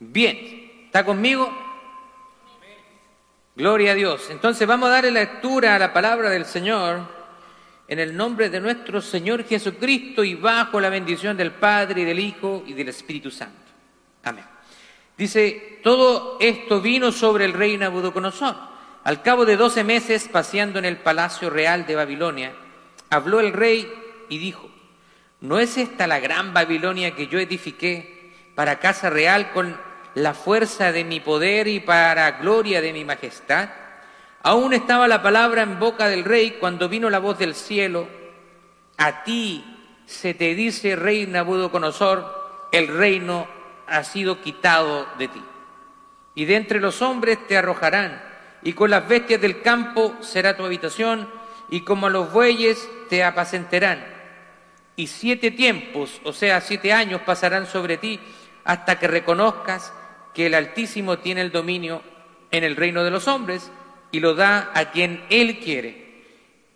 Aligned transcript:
Bien, 0.00 0.84
¿está 0.84 1.04
conmigo? 1.04 1.52
Gloria 3.56 3.92
a 3.92 3.94
Dios. 3.94 4.28
Entonces 4.30 4.68
vamos 4.68 4.88
a 4.88 4.92
darle 4.92 5.10
lectura 5.10 5.74
a 5.74 5.78
la 5.78 5.92
palabra 5.92 6.30
del 6.30 6.44
Señor 6.44 7.00
en 7.88 7.98
el 7.98 8.16
nombre 8.16 8.50
de 8.50 8.60
nuestro 8.60 9.00
Señor 9.00 9.44
Jesucristo 9.44 10.22
y 10.22 10.34
bajo 10.34 10.80
la 10.80 10.90
bendición 10.90 11.36
del 11.36 11.50
Padre 11.50 12.02
y 12.02 12.04
del 12.04 12.20
Hijo 12.20 12.62
y 12.66 12.74
del 12.74 12.90
Espíritu 12.90 13.30
Santo. 13.32 13.72
Amén. 14.22 14.44
Dice, 15.16 15.80
todo 15.82 16.36
esto 16.38 16.80
vino 16.80 17.10
sobre 17.10 17.46
el 17.46 17.52
rey 17.52 17.76
Nabucodonosor. 17.76 18.54
Al 19.02 19.22
cabo 19.22 19.44
de 19.44 19.56
doce 19.56 19.82
meses, 19.82 20.28
paseando 20.28 20.78
en 20.78 20.84
el 20.84 20.98
palacio 20.98 21.50
real 21.50 21.86
de 21.86 21.96
Babilonia, 21.96 22.52
habló 23.10 23.40
el 23.40 23.52
rey 23.52 23.90
y 24.28 24.38
dijo, 24.38 24.70
¿no 25.40 25.58
es 25.58 25.76
esta 25.78 26.06
la 26.06 26.20
gran 26.20 26.54
Babilonia 26.54 27.16
que 27.16 27.26
yo 27.26 27.40
edifiqué 27.40 28.32
para 28.54 28.78
casa 28.78 29.10
real 29.10 29.50
con 29.50 29.87
la 30.14 30.34
fuerza 30.34 30.92
de 30.92 31.04
mi 31.04 31.20
poder 31.20 31.68
y 31.68 31.80
para 31.80 32.32
gloria 32.32 32.80
de 32.80 32.92
mi 32.92 33.04
majestad? 33.04 33.70
Aún 34.42 34.72
estaba 34.72 35.08
la 35.08 35.22
palabra 35.22 35.62
en 35.62 35.78
boca 35.78 36.08
del 36.08 36.24
rey 36.24 36.56
cuando 36.60 36.88
vino 36.88 37.10
la 37.10 37.18
voz 37.18 37.38
del 37.38 37.54
cielo, 37.54 38.08
a 38.96 39.22
ti 39.24 39.64
se 40.06 40.34
te 40.34 40.54
dice, 40.54 40.96
rey 40.96 41.26
Nabucodonosor, 41.26 42.68
el 42.72 42.88
reino 42.88 43.46
ha 43.86 44.04
sido 44.04 44.40
quitado 44.40 45.06
de 45.18 45.28
ti. 45.28 45.42
Y 46.34 46.44
de 46.44 46.56
entre 46.56 46.80
los 46.80 47.02
hombres 47.02 47.46
te 47.46 47.56
arrojarán, 47.56 48.22
y 48.62 48.72
con 48.72 48.90
las 48.90 49.06
bestias 49.08 49.40
del 49.40 49.60
campo 49.60 50.16
será 50.20 50.56
tu 50.56 50.64
habitación, 50.64 51.28
y 51.68 51.82
como 51.82 52.06
a 52.06 52.10
los 52.10 52.32
bueyes 52.32 52.88
te 53.08 53.22
apacentarán. 53.22 54.04
Y 54.96 55.08
siete 55.08 55.50
tiempos, 55.50 56.20
o 56.24 56.32
sea, 56.32 56.60
siete 56.60 56.92
años 56.92 57.20
pasarán 57.22 57.66
sobre 57.66 57.98
ti, 57.98 58.18
hasta 58.64 58.98
que 58.98 59.08
reconozcas 59.08 59.92
que 60.34 60.46
el 60.46 60.54
Altísimo 60.54 61.18
tiene 61.18 61.40
el 61.40 61.52
dominio 61.52 62.02
en 62.50 62.64
el 62.64 62.76
reino 62.76 63.04
de 63.04 63.10
los 63.10 63.28
hombres 63.28 63.70
y 64.10 64.20
lo 64.20 64.34
da 64.34 64.70
a 64.74 64.90
quien 64.90 65.24
Él 65.30 65.58
quiere. 65.58 66.24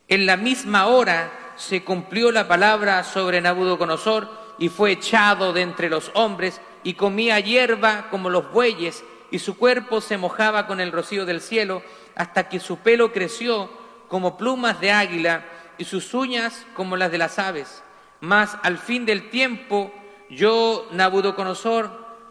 En 0.08 0.26
la 0.26 0.36
misma 0.36 0.86
hora 0.86 1.32
se 1.56 1.84
cumplió 1.84 2.32
la 2.32 2.48
palabra 2.48 3.04
sobre 3.04 3.40
Nabucodonosor 3.40 4.28
y 4.58 4.68
fue 4.68 4.92
echado 4.92 5.52
de 5.52 5.62
entre 5.62 5.88
los 5.88 6.10
hombres 6.14 6.60
y 6.84 6.94
comía 6.94 7.40
hierba 7.40 8.08
como 8.10 8.30
los 8.30 8.52
bueyes 8.52 9.04
y 9.30 9.38
su 9.38 9.56
cuerpo 9.56 10.00
se 10.00 10.18
mojaba 10.18 10.66
con 10.66 10.80
el 10.80 10.92
rocío 10.92 11.24
del 11.24 11.40
cielo 11.40 11.82
hasta 12.14 12.48
que 12.48 12.60
su 12.60 12.78
pelo 12.78 13.12
creció 13.12 13.70
como 14.08 14.36
plumas 14.36 14.80
de 14.80 14.92
águila 14.92 15.44
y 15.78 15.84
sus 15.84 16.12
uñas 16.12 16.66
como 16.74 16.96
las 16.96 17.10
de 17.10 17.18
las 17.18 17.38
aves. 17.38 17.82
Mas 18.20 18.56
al 18.62 18.78
fin 18.78 19.06
del 19.06 19.30
tiempo 19.30 19.92
yo, 20.28 20.88
Nabucodonosor, 20.92 22.01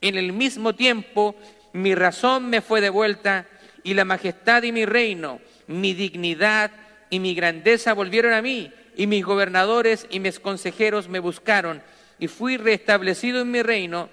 En 0.00 0.16
el 0.16 0.32
mismo 0.32 0.74
tiempo 0.74 1.34
mi 1.72 1.94
razón 1.94 2.48
me 2.48 2.60
fue 2.60 2.80
devuelta 2.80 3.46
y 3.82 3.94
la 3.94 4.04
majestad 4.04 4.62
y 4.62 4.72
mi 4.72 4.84
reino, 4.84 5.40
mi 5.66 5.94
dignidad 5.94 6.70
y 7.10 7.20
mi 7.20 7.34
grandeza 7.34 7.92
volvieron 7.92 8.32
a 8.32 8.42
mí 8.42 8.72
y 8.96 9.06
mis 9.06 9.24
gobernadores 9.24 10.06
y 10.10 10.20
mis 10.20 10.40
consejeros 10.40 11.08
me 11.08 11.18
buscaron 11.18 11.82
y 12.18 12.28
fui 12.28 12.56
restablecido 12.56 13.40
en 13.40 13.50
mi 13.50 13.62
reino 13.62 14.08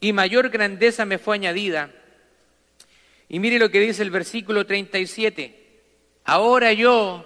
y 0.00 0.12
mayor 0.12 0.48
grandeza 0.48 1.04
me 1.04 1.18
fue 1.18 1.36
añadida. 1.36 1.90
Y 3.28 3.38
mire 3.38 3.58
lo 3.58 3.70
que 3.70 3.80
dice 3.80 4.02
el 4.02 4.10
versículo 4.10 4.66
37. 4.66 5.80
Ahora 6.24 6.72
yo, 6.72 7.24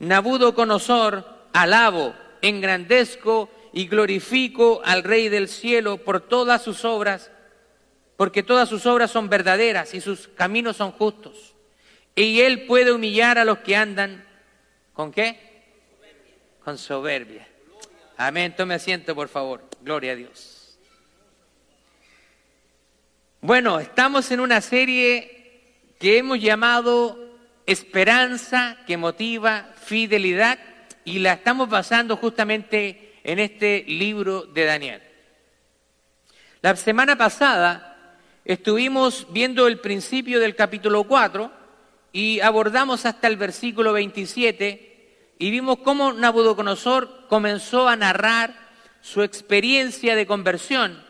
Nabucodonosor, 0.00 1.24
alabo, 1.52 2.14
engrandezco 2.42 3.50
y 3.72 3.86
glorifico 3.86 4.80
al 4.84 5.02
Rey 5.02 5.28
del 5.28 5.48
cielo 5.48 5.98
por 5.98 6.20
todas 6.20 6.62
sus 6.62 6.84
obras, 6.84 7.30
porque 8.20 8.42
todas 8.42 8.68
sus 8.68 8.84
obras 8.84 9.10
son 9.10 9.30
verdaderas 9.30 9.94
y 9.94 10.00
sus 10.02 10.28
caminos 10.28 10.76
son 10.76 10.92
justos. 10.92 11.54
Y 12.14 12.42
él 12.42 12.66
puede 12.66 12.92
humillar 12.92 13.38
a 13.38 13.46
los 13.46 13.60
que 13.60 13.74
andan, 13.74 14.26
¿con 14.92 15.10
qué? 15.10 15.40
Con 16.62 16.76
soberbia. 16.76 17.48
Amén, 18.18 18.54
tome 18.54 18.74
asiento 18.74 19.14
por 19.14 19.28
favor. 19.28 19.66
Gloria 19.80 20.12
a 20.12 20.16
Dios. 20.16 20.78
Bueno, 23.40 23.80
estamos 23.80 24.30
en 24.30 24.40
una 24.40 24.60
serie 24.60 25.62
que 25.98 26.18
hemos 26.18 26.42
llamado 26.42 27.18
Esperanza 27.64 28.76
que 28.86 28.98
motiva 28.98 29.72
fidelidad 29.82 30.58
y 31.06 31.20
la 31.20 31.32
estamos 31.32 31.70
basando 31.70 32.18
justamente 32.18 33.14
en 33.24 33.38
este 33.38 33.82
libro 33.88 34.42
de 34.42 34.66
Daniel. 34.66 35.02
La 36.60 36.76
semana 36.76 37.16
pasada 37.16 37.89
estuvimos 38.44 39.26
viendo 39.30 39.66
el 39.66 39.80
principio 39.80 40.40
del 40.40 40.56
capítulo 40.56 41.04
4 41.04 41.50
y 42.12 42.40
abordamos 42.40 43.06
hasta 43.06 43.28
el 43.28 43.36
versículo 43.36 43.92
27 43.92 45.34
y 45.38 45.50
vimos 45.50 45.78
cómo 45.78 46.12
Nabucodonosor 46.12 47.26
comenzó 47.28 47.88
a 47.88 47.96
narrar 47.96 48.54
su 49.00 49.22
experiencia 49.22 50.14
de 50.14 50.26
conversión 50.26 51.02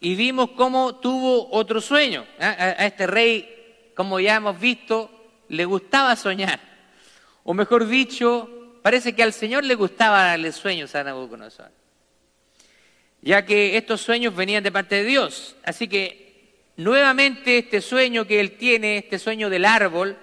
y 0.00 0.16
vimos 0.16 0.50
cómo 0.56 0.96
tuvo 0.96 1.48
otro 1.52 1.80
sueño. 1.80 2.26
A, 2.40 2.86
este 2.86 3.06
rey, 3.06 3.92
como 3.94 4.18
ya 4.18 4.36
hemos 4.36 4.58
visto, 4.58 5.10
le 5.48 5.64
gustaba 5.64 6.16
soñar. 6.16 6.58
O 7.44 7.54
mejor 7.54 7.86
dicho, 7.86 8.78
parece 8.82 9.14
que 9.14 9.22
al 9.22 9.32
Señor 9.32 9.64
le 9.64 9.76
gustaba 9.76 10.24
darle 10.24 10.50
sueños 10.50 10.94
a 10.96 11.04
Nabucodonosor. 11.04 11.70
Ya 13.20 13.44
que 13.44 13.76
estos 13.76 14.00
sueños 14.00 14.34
venían 14.34 14.64
de 14.64 14.72
parte 14.72 14.96
de 14.96 15.04
Dios. 15.04 15.54
Así 15.62 15.86
que 15.86 16.21
nuevamente 16.76 17.58
este 17.58 17.80
sueño 17.80 18.26
que 18.26 18.40
él 18.40 18.52
tiene, 18.56 18.98
este 18.98 19.18
sueño 19.18 19.50
del 19.50 19.64
árbol, 19.64 20.16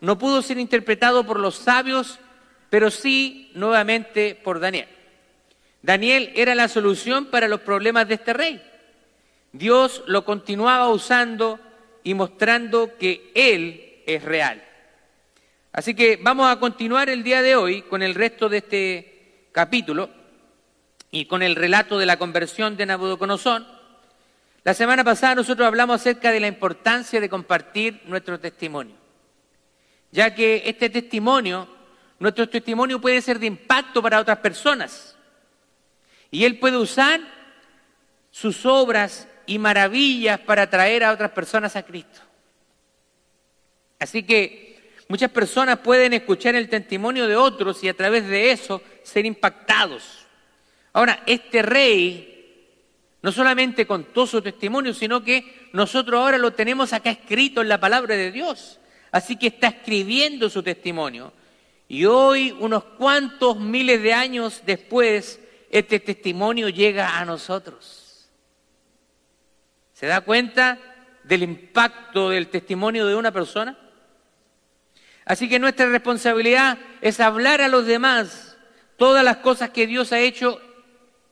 no 0.00 0.18
pudo 0.18 0.42
ser 0.42 0.58
interpretado 0.58 1.24
por 1.24 1.40
los 1.40 1.56
sabios 1.56 2.18
pero 2.70 2.90
sí 2.90 3.50
nuevamente 3.54 4.34
por 4.34 4.60
Daniel. 4.60 4.88
Daniel 5.82 6.32
era 6.34 6.54
la 6.54 6.68
solución 6.68 7.26
para 7.26 7.48
los 7.48 7.60
problemas 7.60 8.08
de 8.08 8.14
este 8.14 8.32
rey. 8.32 8.62
Dios 9.52 10.02
lo 10.06 10.24
continuaba 10.24 10.88
usando 10.88 11.60
y 12.02 12.14
mostrando 12.14 12.96
que 12.98 13.30
Él 13.34 14.02
es 14.06 14.22
real. 14.22 14.62
Así 15.72 15.94
que 15.94 16.18
vamos 16.20 16.50
a 16.50 16.58
continuar 16.58 17.08
el 17.08 17.22
día 17.22 17.42
de 17.42 17.56
hoy 17.56 17.82
con 17.82 18.02
el 18.02 18.14
resto 18.14 18.48
de 18.48 18.58
este 18.58 19.48
capítulo 19.52 20.10
y 21.10 21.26
con 21.26 21.42
el 21.42 21.54
relato 21.54 21.98
de 21.98 22.06
la 22.06 22.18
conversión 22.18 22.76
de 22.76 22.86
Nabucodonosor. 22.86 23.64
La 24.66 24.74
semana 24.74 25.04
pasada 25.04 25.36
nosotros 25.36 25.64
hablamos 25.64 26.00
acerca 26.00 26.32
de 26.32 26.40
la 26.40 26.48
importancia 26.48 27.20
de 27.20 27.28
compartir 27.28 28.02
nuestro 28.06 28.40
testimonio, 28.40 28.96
ya 30.10 30.34
que 30.34 30.64
este 30.66 30.90
testimonio 30.90 31.68
nuestro 32.18 32.48
testimonio 32.48 33.00
puede 33.00 33.22
ser 33.22 33.38
de 33.38 33.46
impacto 33.46 34.02
para 34.02 34.18
otras 34.18 34.38
personas. 34.38 35.16
Y 36.32 36.44
Él 36.44 36.58
puede 36.58 36.78
usar 36.78 37.20
sus 38.32 38.66
obras 38.66 39.28
y 39.46 39.60
maravillas 39.60 40.40
para 40.40 40.62
atraer 40.62 41.04
a 41.04 41.12
otras 41.12 41.30
personas 41.30 41.76
a 41.76 41.84
Cristo. 41.84 42.22
Así 44.00 44.24
que 44.24 44.96
muchas 45.06 45.30
personas 45.30 45.78
pueden 45.78 46.12
escuchar 46.12 46.56
el 46.56 46.68
testimonio 46.68 47.28
de 47.28 47.36
otros 47.36 47.84
y 47.84 47.88
a 47.88 47.94
través 47.94 48.26
de 48.26 48.50
eso 48.50 48.82
ser 49.04 49.26
impactados. 49.26 50.26
Ahora, 50.92 51.22
este 51.24 51.62
rey 51.62 52.35
no 53.22 53.32
solamente 53.32 53.86
contó 53.86 54.26
su 54.26 54.42
testimonio, 54.42 54.94
sino 54.94 55.22
que 55.22 55.68
nosotros 55.72 56.20
ahora 56.20 56.38
lo 56.38 56.52
tenemos 56.52 56.92
acá 56.92 57.10
escrito 57.10 57.62
en 57.62 57.68
la 57.68 57.80
palabra 57.80 58.16
de 58.16 58.30
Dios. 58.30 58.78
Así 59.10 59.36
que 59.36 59.48
está 59.48 59.68
escribiendo 59.68 60.48
su 60.50 60.62
testimonio. 60.62 61.32
Y 61.88 62.04
hoy, 62.04 62.54
unos 62.58 62.84
cuantos 62.84 63.58
miles 63.58 64.02
de 64.02 64.12
años 64.12 64.62
después, 64.66 65.40
este 65.70 66.00
testimonio 66.00 66.68
llega 66.68 67.18
a 67.18 67.24
nosotros. 67.24 68.28
¿Se 69.92 70.06
da 70.06 70.20
cuenta 70.20 70.78
del 71.24 71.42
impacto 71.42 72.30
del 72.30 72.48
testimonio 72.48 73.06
de 73.06 73.14
una 73.14 73.32
persona? 73.32 73.78
Así 75.24 75.48
que 75.48 75.58
nuestra 75.58 75.86
responsabilidad 75.86 76.78
es 77.00 77.18
hablar 77.18 77.60
a 77.60 77.68
los 77.68 77.86
demás 77.86 78.56
todas 78.96 79.24
las 79.24 79.38
cosas 79.38 79.70
que 79.70 79.86
Dios 79.86 80.12
ha 80.12 80.20
hecho 80.20 80.60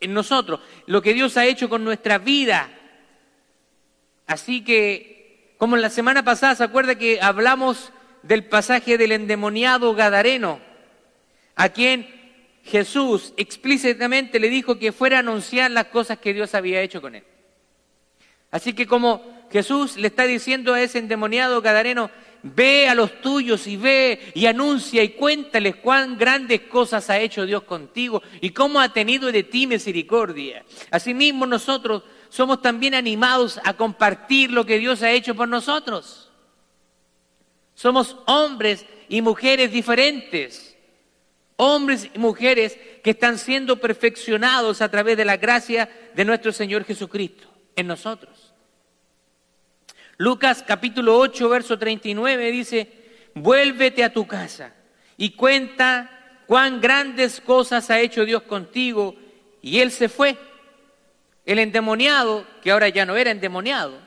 en 0.05 0.15
nosotros, 0.15 0.61
lo 0.87 1.03
que 1.03 1.15
Dios 1.15 1.37
ha 1.37 1.47
hecho 1.47 1.69
con 1.69 1.85
nuestra 1.85 2.19
vida. 2.19 2.71
Así 4.27 4.63
que 4.63 5.15
como 5.59 5.77
en 5.77 5.83
la 5.83 5.91
semana 5.91 6.23
pasada, 6.23 6.55
¿se 6.55 6.65
acuerda 6.65 6.97
que 6.97 7.21
hablamos 7.21 7.93
del 8.23 8.45
pasaje 8.45 8.99
del 8.99 9.13
endemoniado 9.13 9.95
Gadareno, 9.95 10.61
a 11.57 11.69
quien 11.71 12.07
Jesús 12.65 13.33
explícitamente 13.37 14.41
le 14.41 14.49
dijo 14.49 14.79
que 14.79 14.93
fuera 14.93 15.17
a 15.17 15.21
anunciar 15.21 15.71
las 15.71 15.87
cosas 15.87 16.19
que 16.19 16.35
Dios 16.35 16.55
había 16.55 16.83
hecho 16.83 17.01
con 17.01 17.15
él? 17.15 17.25
Así 18.51 18.73
que 18.73 18.87
como 18.87 19.47
Jesús 19.51 19.97
le 19.97 20.09
está 20.09 20.25
diciendo 20.25 20.75
a 20.75 20.83
ese 20.83 20.99
endemoniado 20.99 21.63
Gadareno, 21.63 22.11
ve 22.45 22.87
a 22.89 22.95
los 22.95 23.23
tuyos 23.23 23.67
y 23.67 23.77
ve 23.77 24.33
y 24.35 24.45
anuncia 24.47 25.03
y 25.03 25.11
cuéntales 25.11 25.77
cuán 25.77 26.19
grandes 26.19 26.61
cosas 26.63 27.09
ha 27.09 27.19
hecho 27.19 27.47
Dios 27.47 27.63
contigo 27.63 28.23
y 28.41 28.51
cómo 28.51 28.81
ha 28.81 28.93
tenido 28.93 29.33
de 29.33 29.43
ti 29.43 29.67
misericordia. 29.67 30.63
Asimismo 30.91 31.47
nosotros 31.47 32.03
somos 32.29 32.61
también 32.61 32.95
animados 32.95 33.59
a 33.65 33.75
compartir 33.75 34.51
lo 34.51 34.67
que 34.67 34.79
Dios 34.79 35.03
ha 35.03 35.11
hecho 35.11 35.35
por 35.35 35.49
nosotros. 35.49 36.31
Somos 37.75 38.17
hombres 38.27 38.85
y 39.09 39.23
mujeres 39.23 39.73
diferentes, 39.73 40.77
hombres 41.57 42.11
y 42.15 42.19
mujeres 42.19 42.79
que 43.03 43.11
están 43.11 43.39
siendo 43.39 43.81
perfeccionados 43.81 44.83
a 44.83 44.91
través 44.91 45.17
de 45.17 45.25
la 45.25 45.39
gracia 45.39 45.89
de 46.15 46.25
nuestro 46.25 46.53
Señor 46.53 46.85
Jesucristo 46.85 47.49
en 47.75 47.87
nosotros. 47.87 48.54
Lucas 50.17 50.65
capítulo 50.67 51.19
8, 51.19 51.49
verso 51.49 51.79
39 51.79 52.51
dice, 52.53 52.93
vuélvete 53.35 54.05
a 54.05 54.13
tu 54.13 54.27
casa 54.27 54.73
y 55.17 55.31
cuenta 55.31 56.43
cuán 56.47 56.81
grandes 56.81 57.41
cosas 57.41 57.91
ha 57.91 58.01
hecho 58.01 58.25
Dios 58.25 58.43
contigo. 58.43 59.17
Y 59.61 59.81
él 59.81 59.91
se 59.91 60.09
fue 60.09 60.37
el 61.47 61.59
endemoniado, 61.59 62.47
que 62.63 62.71
ahora 62.71 62.89
ya 62.89 63.05
no 63.07 63.17
era 63.17 63.31
endemoniado, 63.31 63.99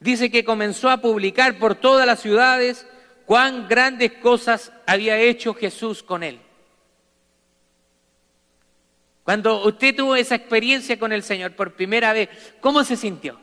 dice 0.00 0.30
que 0.30 0.44
comenzó 0.44 0.90
a 0.90 0.98
publicar 0.98 1.58
por 1.58 1.74
todas 1.74 2.06
las 2.06 2.20
ciudades 2.20 2.86
cuán 3.24 3.68
grandes 3.68 4.12
cosas 4.12 4.72
había 4.86 5.18
hecho 5.18 5.54
Jesús 5.54 6.02
con 6.02 6.22
él. 6.22 6.40
Cuando 9.22 9.64
usted 9.64 9.96
tuvo 9.96 10.16
esa 10.16 10.34
experiencia 10.34 10.98
con 10.98 11.10
el 11.10 11.22
Señor 11.22 11.52
por 11.52 11.72
primera 11.72 12.12
vez, 12.12 12.28
¿cómo 12.60 12.84
se 12.84 12.96
sintió? 12.96 13.40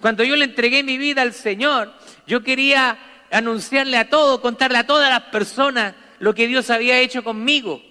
Cuando 0.00 0.24
yo 0.24 0.36
le 0.36 0.46
entregué 0.46 0.82
mi 0.82 0.98
vida 0.98 1.22
al 1.22 1.32
Señor, 1.32 1.92
yo 2.26 2.42
quería 2.42 2.98
anunciarle 3.30 3.96
a 3.96 4.08
todo, 4.08 4.40
contarle 4.40 4.78
a 4.78 4.86
todas 4.86 5.10
las 5.10 5.22
personas 5.24 5.94
lo 6.18 6.34
que 6.34 6.46
Dios 6.46 6.70
había 6.70 6.98
hecho 6.98 7.22
conmigo. 7.22 7.82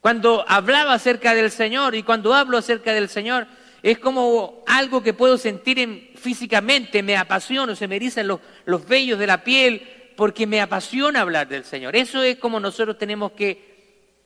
Cuando 0.00 0.44
hablaba 0.48 0.94
acerca 0.94 1.34
del 1.34 1.50
Señor 1.50 1.94
y 1.94 2.02
cuando 2.02 2.34
hablo 2.34 2.58
acerca 2.58 2.92
del 2.92 3.08
Señor, 3.08 3.46
es 3.82 3.98
como 3.98 4.64
algo 4.66 5.02
que 5.02 5.14
puedo 5.14 5.38
sentir 5.38 6.12
físicamente, 6.16 7.02
me 7.02 7.16
apasiona, 7.16 7.76
se 7.76 7.88
me 7.88 7.96
erizan 7.96 8.26
los, 8.26 8.40
los 8.64 8.86
vellos 8.86 9.18
de 9.18 9.26
la 9.26 9.44
piel, 9.44 10.12
porque 10.16 10.46
me 10.46 10.60
apasiona 10.60 11.20
hablar 11.20 11.48
del 11.48 11.64
Señor. 11.64 11.94
Eso 11.94 12.22
es 12.22 12.36
como 12.36 12.58
nosotros 12.58 12.98
tenemos 12.98 13.32
que, 13.32 13.76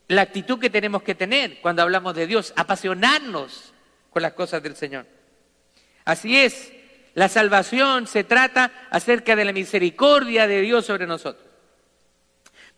la 0.07 0.23
actitud 0.23 0.59
que 0.59 0.69
tenemos 0.69 1.03
que 1.03 1.15
tener 1.15 1.61
cuando 1.61 1.81
hablamos 1.81 2.15
de 2.15 2.27
Dios, 2.27 2.53
apasionarnos 2.55 3.73
con 4.11 4.21
las 4.21 4.33
cosas 4.33 4.61
del 4.63 4.75
Señor. 4.75 5.05
Así 6.05 6.37
es, 6.37 6.71
la 7.13 7.29
salvación 7.29 8.07
se 8.07 8.23
trata 8.23 8.71
acerca 8.89 9.35
de 9.35 9.45
la 9.45 9.53
misericordia 9.53 10.47
de 10.47 10.61
Dios 10.61 10.85
sobre 10.85 11.07
nosotros. 11.07 11.45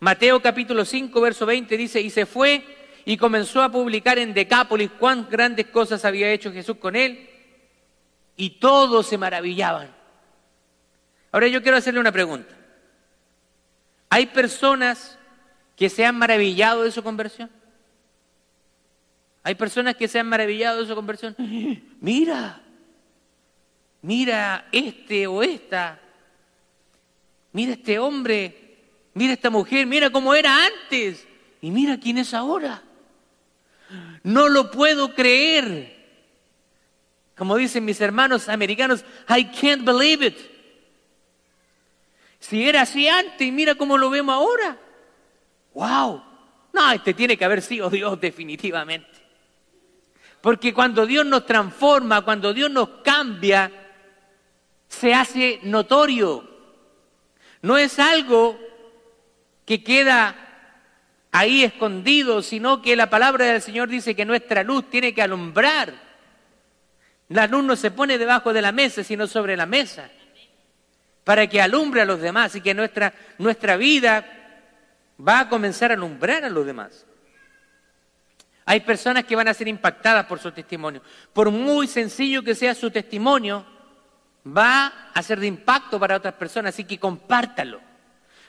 Mateo 0.00 0.42
capítulo 0.42 0.84
5, 0.84 1.20
verso 1.20 1.46
20 1.46 1.76
dice, 1.76 2.00
y 2.00 2.10
se 2.10 2.26
fue 2.26 2.64
y 3.04 3.16
comenzó 3.16 3.62
a 3.62 3.70
publicar 3.70 4.18
en 4.18 4.34
Decápolis 4.34 4.90
cuán 4.98 5.28
grandes 5.30 5.66
cosas 5.66 6.04
había 6.04 6.30
hecho 6.30 6.52
Jesús 6.52 6.76
con 6.76 6.96
él 6.96 7.28
y 8.36 8.50
todos 8.58 9.06
se 9.06 9.18
maravillaban. 9.18 9.94
Ahora 11.30 11.48
yo 11.48 11.62
quiero 11.62 11.76
hacerle 11.76 12.00
una 12.00 12.12
pregunta. 12.12 12.54
¿Hay 14.10 14.26
personas 14.26 15.18
que 15.76 15.88
se 15.88 16.04
han 16.04 16.16
maravillado 16.16 16.82
de 16.82 16.90
su 16.90 17.02
conversión? 17.02 17.50
Hay 19.42 19.54
personas 19.54 19.96
que 19.96 20.08
se 20.08 20.18
han 20.18 20.26
maravillado 20.26 20.80
de 20.80 20.86
su 20.86 20.94
conversión. 20.94 21.34
Mira, 22.00 22.63
mira 24.04 24.68
este 24.70 25.26
o 25.26 25.42
esta, 25.42 25.98
mira 27.52 27.72
este 27.72 27.98
hombre, 27.98 28.76
mira 29.14 29.32
esta 29.32 29.48
mujer, 29.48 29.86
mira 29.86 30.10
cómo 30.10 30.34
era 30.34 30.66
antes 30.66 31.26
y 31.62 31.70
mira 31.70 31.98
quién 31.98 32.18
es 32.18 32.34
ahora. 32.34 32.82
No 34.22 34.48
lo 34.48 34.70
puedo 34.70 35.14
creer. 35.14 35.94
Como 37.34 37.56
dicen 37.56 37.84
mis 37.86 38.00
hermanos 38.00 38.48
americanos, 38.50 39.04
I 39.26 39.46
can't 39.46 39.84
believe 39.84 40.26
it. 40.26 40.36
Si 42.40 42.68
era 42.68 42.82
así 42.82 43.08
antes, 43.08 43.50
mira 43.52 43.74
cómo 43.74 43.96
lo 43.96 44.10
vemos 44.10 44.34
ahora. 44.34 44.78
¡Wow! 45.72 46.22
No, 46.74 46.92
este 46.92 47.14
tiene 47.14 47.38
que 47.38 47.44
haber 47.44 47.62
sido 47.62 47.88
Dios 47.88 48.20
definitivamente. 48.20 49.08
Porque 50.42 50.74
cuando 50.74 51.06
Dios 51.06 51.24
nos 51.24 51.46
transforma, 51.46 52.20
cuando 52.20 52.52
Dios 52.52 52.70
nos 52.70 52.88
cambia, 53.02 53.83
se 54.88 55.14
hace 55.14 55.60
notorio. 55.62 56.48
No 57.62 57.78
es 57.78 57.98
algo 57.98 58.58
que 59.64 59.82
queda 59.82 60.36
ahí 61.32 61.64
escondido, 61.64 62.42
sino 62.42 62.80
que 62.80 62.94
la 62.94 63.10
palabra 63.10 63.46
del 63.46 63.62
Señor 63.62 63.88
dice 63.88 64.14
que 64.14 64.24
nuestra 64.24 64.62
luz 64.62 64.88
tiene 64.88 65.14
que 65.14 65.22
alumbrar. 65.22 65.92
La 67.28 67.46
luz 67.46 67.64
no 67.64 67.74
se 67.74 67.90
pone 67.90 68.18
debajo 68.18 68.52
de 68.52 68.62
la 68.62 68.70
mesa, 68.70 69.02
sino 69.02 69.26
sobre 69.26 69.56
la 69.56 69.66
mesa, 69.66 70.10
para 71.24 71.46
que 71.48 71.60
alumbre 71.60 72.02
a 72.02 72.04
los 72.04 72.20
demás 72.20 72.54
y 72.54 72.60
que 72.60 72.74
nuestra, 72.74 73.12
nuestra 73.38 73.76
vida 73.76 74.24
va 75.26 75.40
a 75.40 75.48
comenzar 75.48 75.90
a 75.90 75.94
alumbrar 75.94 76.44
a 76.44 76.50
los 76.50 76.66
demás. 76.66 77.06
Hay 78.66 78.80
personas 78.80 79.24
que 79.24 79.36
van 79.36 79.48
a 79.48 79.54
ser 79.54 79.68
impactadas 79.68 80.26
por 80.26 80.38
su 80.38 80.52
testimonio. 80.52 81.02
Por 81.32 81.50
muy 81.50 81.86
sencillo 81.86 82.42
que 82.42 82.54
sea 82.54 82.74
su 82.74 82.90
testimonio, 82.90 83.66
va 84.46 85.10
a 85.14 85.22
ser 85.22 85.40
de 85.40 85.46
impacto 85.46 85.98
para 85.98 86.16
otras 86.16 86.34
personas, 86.34 86.74
así 86.74 86.84
que 86.84 86.98
compártalo. 86.98 87.80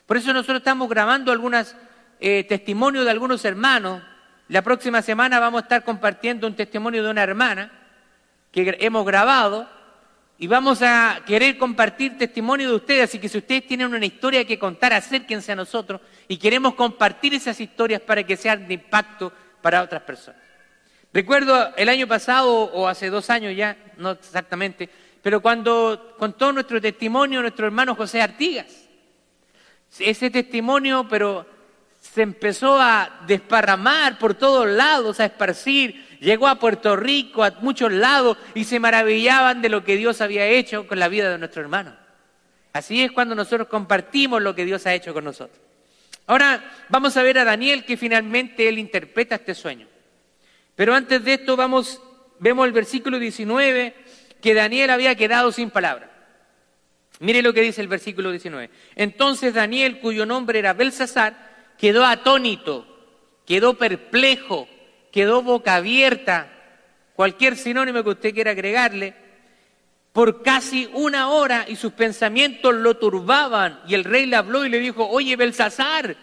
Por 0.06 0.18
eso 0.18 0.33
nosotros 0.33 0.59
estamos 0.59 0.89
grabando 0.89 1.31
algunas 1.31 1.75
eh, 2.19 2.44
testimonio 2.44 3.03
de 3.03 3.12
algunos 3.12 3.44
hermanos. 3.45 4.01
La 4.47 4.62
próxima 4.62 5.01
semana 5.01 5.39
vamos 5.39 5.62
a 5.62 5.63
estar 5.63 5.83
compartiendo 5.83 6.47
un 6.47 6.56
testimonio 6.56 7.03
de 7.03 7.09
una 7.09 7.24
hermana 7.24 7.71
que 8.51 8.77
hemos 8.80 9.06
grabado 9.06 9.68
y 10.38 10.47
vamos 10.47 10.81
a 10.81 11.21
querer 11.25 11.57
compartir 11.57 12.18
testimonio 12.18 12.69
de 12.69 12.75
ustedes. 12.75 13.09
Así 13.09 13.19
que 13.19 13.29
si 13.29 13.38
ustedes 13.38 13.67
tienen 13.67 13.93
una 13.93 14.05
historia 14.05 14.46
que 14.46 14.60
contar, 14.60 14.93
acérquense 14.93 15.51
a 15.51 15.55
nosotros 15.55 16.01
y 16.27 16.38
queremos 16.38 16.75
compartir 16.75 17.34
esas 17.34 17.60
historias 17.60 18.01
para 18.01 18.24
que 18.24 18.38
sean 18.38 18.67
de 18.67 18.75
impacto 18.75 19.34
para 19.62 19.81
otras 19.81 20.03
personas. 20.03 20.41
Recuerdo 21.13 21.74
el 21.77 21.89
año 21.89 22.08
pasado 22.08 22.53
o 22.53 22.88
hace 22.88 23.10
dos 23.10 23.29
años 23.29 23.55
ya, 23.55 23.77
no 23.98 24.12
exactamente, 24.12 24.89
pero 25.25 25.41
cuando 25.41 26.13
contó 26.20 26.51
nuestro 26.51 26.79
testimonio 26.79 27.41
nuestro 27.41 27.65
hermano 27.65 27.96
José 27.96 28.22
Artigas. 28.22 28.67
Ese 29.98 30.29
testimonio, 30.29 31.08
pero 31.10 31.48
se 32.00 32.22
empezó 32.22 32.79
a 32.79 33.22
desparramar 33.25 34.20
por 34.20 34.36
todos 34.36 34.67
lados, 34.67 35.20
a 35.20 35.25
esparcir, 35.25 36.20
llegó 36.20 36.48
a 36.48 36.60
Puerto 36.60 36.96
Rico, 36.96 37.44
a 37.44 37.55
muchos 37.62 37.91
lados, 37.91 38.38
y 38.53 38.65
se 38.65 38.79
maravillaban 38.79 39.63
de 39.63 39.70
lo 39.70 39.84
que 39.84 39.98
Dios 39.98 40.22
había 40.22 40.46
hecho 40.46 40.86
con 40.86 41.00
la 41.00 41.08
vida 41.08 41.32
de 41.32 41.39
nuestro 41.39 41.63
hermano. 41.63 41.96
Así 42.72 43.01
es 43.01 43.12
cuando 43.12 43.34
nosotros 43.34 43.67
compartimos 43.67 44.44
lo 44.44 44.53
que 44.53 44.65
Dios 44.65 44.86
ha 44.86 44.94
hecho 44.94 45.12
con 45.12 45.24
nosotros. 45.24 45.60
Ahora 46.27 46.72
vamos 46.89 47.17
a 47.17 47.24
ver 47.24 47.39
a 47.39 47.46
Daniel 47.46 47.84
que 47.84 47.98
finalmente 47.98 48.70
él 48.70 48.77
interpreta 48.77 49.34
este 49.34 49.55
sueño. 49.55 49.88
Pero 50.75 50.94
antes 50.94 51.25
de 51.25 51.34
esto 51.34 51.55
vamos, 51.55 52.00
vemos 52.38 52.67
el 52.67 52.74
versículo 52.74 53.17
19 53.17 54.04
que 54.42 54.54
Daniel 54.54 54.89
había 54.89 55.15
quedado 55.15 55.51
sin 55.51 55.70
palabra. 55.70 56.12
Mire 57.20 57.42
lo 57.42 57.54
que 57.54 57.62
dice 57.62 57.82
el 57.82 57.88
versículo 57.88 58.32
19. 58.32 58.70
Entonces 58.96 59.54
Daniel, 59.54 60.00
cuyo 60.00 60.25
nombre 60.25 60.60
era 60.60 60.74
Belsasar, 60.74 61.74
quedó 61.77 62.06
atónito, 62.06 62.86
quedó 63.46 63.75
perplejo, 63.75 64.68
quedó 65.12 65.42
boca 65.42 65.75
abierta, 65.75 66.51
cualquier 67.15 67.56
sinónimo 67.56 68.04
que 68.04 68.10
usted 68.10 68.34
quiera 68.34 68.51
agregarle, 68.51 69.15
por 70.12 70.44
casi 70.44 70.89
una 70.94 71.30
hora 71.30 71.65
y 71.68 71.75
sus 71.75 71.94
pensamientos 71.94 72.74
lo 72.74 72.98
turbaban. 72.98 73.82
Y 73.88 73.96
el 73.96 74.04
rey 74.04 74.25
le 74.25 74.38
habló 74.38 74.65
y 74.65 74.70
le 74.70 74.80
dijo, 74.80 75.08
oye 75.08 75.36
Belsasar, 75.36 76.15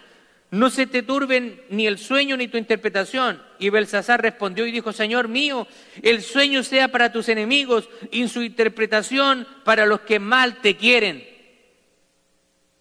no 0.53 0.69
se 0.69 0.87
te 0.87 1.03
turben 1.03 1.63
ni 1.71 1.87
el 1.87 1.97
sueño 1.97 2.37
ni 2.37 2.47
tu 2.47 2.59
interpretación. 2.59 3.43
Y 3.59 3.71
Belsasar 3.71 4.21
respondió 4.21 4.67
y 4.67 4.71
dijo, 4.71 4.93
Señor 4.93 5.27
mío, 5.27 5.67
el 6.03 6.23
sueño 6.23 6.63
sea 6.63 6.89
para 6.89 7.11
tus 7.11 7.31
enemigos 7.31 7.89
y 8.11 8.29
su 8.29 8.43
interpretación 8.43 9.49
para 9.65 9.87
los 9.87 10.01
que 10.03 10.19
mal 10.19 10.61
te 10.61 10.77
quieren. 10.77 11.27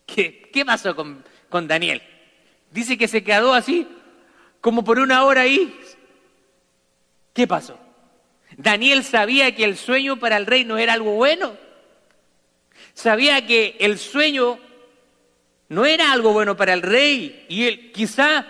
¿Qué, 0.05 0.49
qué 0.51 0.65
pasó 0.65 0.93
con, 0.97 1.23
con 1.47 1.69
Daniel? 1.69 2.01
Dice 2.71 2.97
que 2.97 3.07
se 3.07 3.23
quedó 3.23 3.53
así, 3.53 3.87
como 4.59 4.83
por 4.83 4.99
una 4.99 5.23
hora 5.23 5.43
ahí. 5.43 5.73
¿Qué 7.31 7.47
pasó? 7.47 7.79
Daniel 8.57 9.05
sabía 9.05 9.55
que 9.55 9.63
el 9.63 9.77
sueño 9.77 10.19
para 10.19 10.35
el 10.35 10.45
rey 10.45 10.65
no 10.65 10.77
era 10.77 10.91
algo 10.91 11.11
bueno. 11.15 11.55
Sabía 12.93 13.47
que 13.47 13.77
el 13.79 13.97
sueño 13.97 14.59
no 15.71 15.85
era 15.85 16.11
algo 16.11 16.33
bueno 16.33 16.57
para 16.57 16.73
el 16.73 16.81
rey 16.81 17.45
y 17.47 17.65
él 17.65 17.93
quizá 17.93 18.45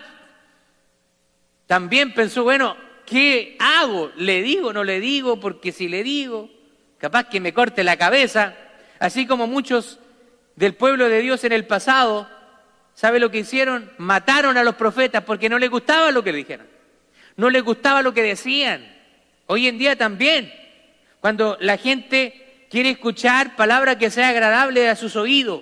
también 1.68 2.16
pensó, 2.16 2.44
bueno, 2.44 2.76
¿qué 3.06 3.58
hago? 3.60 4.12
¿Le 4.16 4.42
digo 4.42 4.74
no 4.74 4.84
le 4.84 5.00
digo? 5.00 5.40
Porque 5.40 5.72
si 5.72 5.88
le 5.88 6.02
digo, 6.02 6.50
capaz 6.98 7.26
que 7.26 7.40
me 7.40 7.54
corte 7.54 7.84
la 7.84 7.96
cabeza, 7.96 8.56
así 8.98 9.28
como 9.28 9.46
muchos 9.46 10.00
del 10.56 10.74
pueblo 10.74 11.10
de 11.10 11.22
Dios 11.22 11.44
en 11.44 11.52
el 11.52 11.68
pasado, 11.68 12.28
¿sabe 12.96 13.20
lo 13.20 13.30
que 13.30 13.38
hicieron? 13.38 13.92
Mataron 14.00 14.58
a 14.58 14.64
los 14.64 14.74
profetas 14.74 15.24
porque 15.24 15.48
no 15.48 15.60
les 15.60 15.70
gustaba 15.70 16.10
lo 16.10 16.24
que 16.24 16.34
dijeron, 16.34 16.66
no 17.36 17.52
les 17.52 17.62
gustaba 17.62 18.02
lo 18.02 18.16
que 18.16 18.24
decían. 18.24 18.84
Hoy 19.46 19.68
en 19.68 19.78
día 19.78 19.96
también, 19.96 20.52
cuando 21.20 21.56
la 21.62 21.78
gente 21.78 22.66
quiere 22.72 22.90
escuchar 22.90 23.56
palabras 23.56 23.98
que 23.98 24.10
sea 24.10 24.30
agradable 24.30 24.90
a 24.90 24.96
sus 24.96 25.16
oídos, 25.16 25.62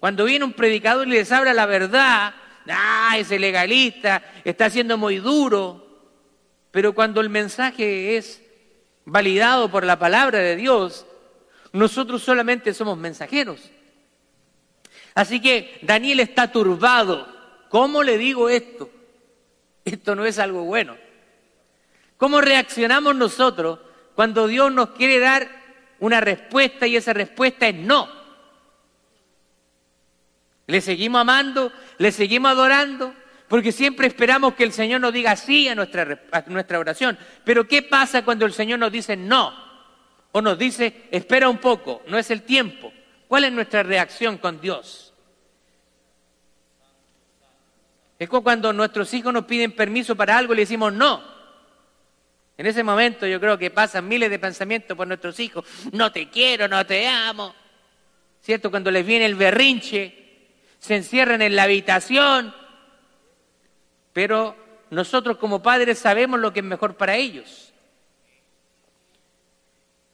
cuando 0.00 0.24
viene 0.24 0.46
un 0.46 0.54
predicador 0.54 1.06
y 1.06 1.10
les 1.10 1.30
habla 1.30 1.52
la 1.52 1.66
verdad, 1.66 2.34
ah, 2.68 3.14
ese 3.18 3.38
legalista 3.38 4.22
está 4.44 4.70
siendo 4.70 4.96
muy 4.96 5.16
duro, 5.16 5.86
pero 6.70 6.94
cuando 6.94 7.20
el 7.20 7.28
mensaje 7.28 8.16
es 8.16 8.42
validado 9.04 9.70
por 9.70 9.84
la 9.84 9.98
palabra 9.98 10.38
de 10.38 10.56
Dios, 10.56 11.04
nosotros 11.72 12.22
solamente 12.22 12.72
somos 12.72 12.96
mensajeros. 12.96 13.70
Así 15.14 15.40
que 15.40 15.78
Daniel 15.82 16.20
está 16.20 16.50
turbado. 16.50 17.28
¿Cómo 17.68 18.02
le 18.02 18.16
digo 18.16 18.48
esto? 18.48 18.90
Esto 19.84 20.14
no 20.14 20.24
es 20.24 20.38
algo 20.38 20.64
bueno. 20.64 20.96
¿Cómo 22.16 22.40
reaccionamos 22.40 23.14
nosotros 23.16 23.80
cuando 24.14 24.46
Dios 24.46 24.72
nos 24.72 24.90
quiere 24.90 25.18
dar 25.18 25.48
una 25.98 26.20
respuesta 26.20 26.86
y 26.86 26.96
esa 26.96 27.12
respuesta 27.12 27.68
es 27.68 27.74
no? 27.74 28.19
¿Le 30.70 30.80
seguimos 30.80 31.20
amando? 31.20 31.72
¿Le 31.98 32.12
seguimos 32.12 32.52
adorando? 32.52 33.12
Porque 33.48 33.72
siempre 33.72 34.06
esperamos 34.06 34.54
que 34.54 34.62
el 34.62 34.72
Señor 34.72 35.00
nos 35.00 35.12
diga 35.12 35.34
sí 35.34 35.68
a 35.68 35.74
nuestra, 35.74 36.22
nuestra 36.46 36.78
oración. 36.78 37.18
Pero 37.44 37.66
¿qué 37.66 37.82
pasa 37.82 38.24
cuando 38.24 38.46
el 38.46 38.52
Señor 38.52 38.78
nos 38.78 38.92
dice 38.92 39.16
no? 39.16 39.52
O 40.30 40.40
nos 40.40 40.56
dice, 40.56 41.08
espera 41.10 41.48
un 41.48 41.58
poco, 41.58 42.02
no 42.06 42.16
es 42.16 42.30
el 42.30 42.42
tiempo. 42.42 42.92
¿Cuál 43.26 43.44
es 43.44 43.52
nuestra 43.52 43.82
reacción 43.82 44.38
con 44.38 44.60
Dios? 44.60 45.12
Es 48.20 48.28
como 48.28 48.44
cuando 48.44 48.72
nuestros 48.72 49.12
hijos 49.14 49.32
nos 49.32 49.46
piden 49.46 49.72
permiso 49.72 50.14
para 50.14 50.38
algo 50.38 50.52
y 50.52 50.56
le 50.56 50.62
decimos 50.62 50.92
no. 50.92 51.20
En 52.56 52.66
ese 52.66 52.84
momento 52.84 53.26
yo 53.26 53.40
creo 53.40 53.58
que 53.58 53.70
pasan 53.70 54.06
miles 54.06 54.30
de 54.30 54.38
pensamientos 54.38 54.96
por 54.96 55.08
nuestros 55.08 55.40
hijos. 55.40 55.64
No 55.92 56.12
te 56.12 56.28
quiero, 56.28 56.68
no 56.68 56.86
te 56.86 57.08
amo. 57.08 57.54
¿Cierto? 58.42 58.70
Cuando 58.70 58.90
les 58.90 59.04
viene 59.04 59.26
el 59.26 59.34
berrinche, 59.34 60.19
se 60.80 60.96
encierran 60.96 61.42
en 61.42 61.54
la 61.54 61.62
habitación 61.62 62.52
pero 64.12 64.56
nosotros 64.90 65.36
como 65.36 65.62
padres 65.62 65.98
sabemos 65.98 66.40
lo 66.40 66.52
que 66.52 66.60
es 66.60 66.66
mejor 66.66 66.96
para 66.96 67.16
ellos. 67.16 67.72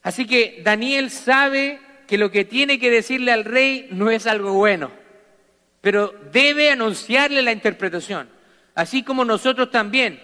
Así 0.03 0.25
que 0.25 0.61
Daniel 0.63 1.09
sabe 1.11 1.81
que 2.07 2.17
lo 2.17 2.31
que 2.31 2.45
tiene 2.45 2.79
que 2.79 2.91
decirle 2.91 3.31
al 3.31 3.43
rey 3.43 3.87
no 3.91 4.09
es 4.09 4.27
algo 4.27 4.53
bueno, 4.53 4.91
pero 5.81 6.13
debe 6.31 6.71
anunciarle 6.71 7.41
la 7.41 7.51
interpretación. 7.51 8.29
Así 8.75 9.03
como 9.03 9.25
nosotros 9.25 9.71
también 9.71 10.23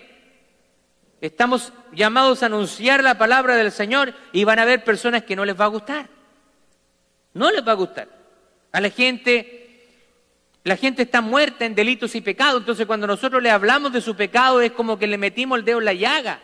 estamos 1.20 1.74
llamados 1.92 2.44
a 2.44 2.46
anunciar 2.46 3.04
la 3.04 3.18
palabra 3.18 3.56
del 3.56 3.72
Señor 3.72 4.14
y 4.32 4.44
van 4.44 4.60
a 4.60 4.62
haber 4.62 4.84
personas 4.84 5.24
que 5.24 5.36
no 5.36 5.44
les 5.44 5.60
va 5.60 5.66
a 5.66 5.70
gustar. 5.70 6.08
No 7.34 7.52
les 7.52 7.68
va 7.68 7.72
a 7.72 7.76
gustar. 7.76 8.08
A 8.72 8.80
la 8.80 8.90
gente 8.92 9.63
la 10.64 10.78
gente 10.78 11.04
está 11.04 11.20
muerta 11.22 11.66
en 11.66 11.76
delitos 11.76 12.16
y 12.16 12.22
pecados, 12.22 12.62
entonces 12.62 12.86
cuando 12.86 13.06
nosotros 13.06 13.44
le 13.44 13.52
hablamos 13.52 13.92
de 13.92 14.02
su 14.02 14.16
pecado 14.16 14.62
es 14.62 14.72
como 14.72 14.98
que 14.98 15.08
le 15.08 15.18
metimos 15.18 15.60
el 15.60 15.66
dedo 15.66 15.80
en 15.80 15.86
la 15.86 15.94
llaga. 15.94 16.40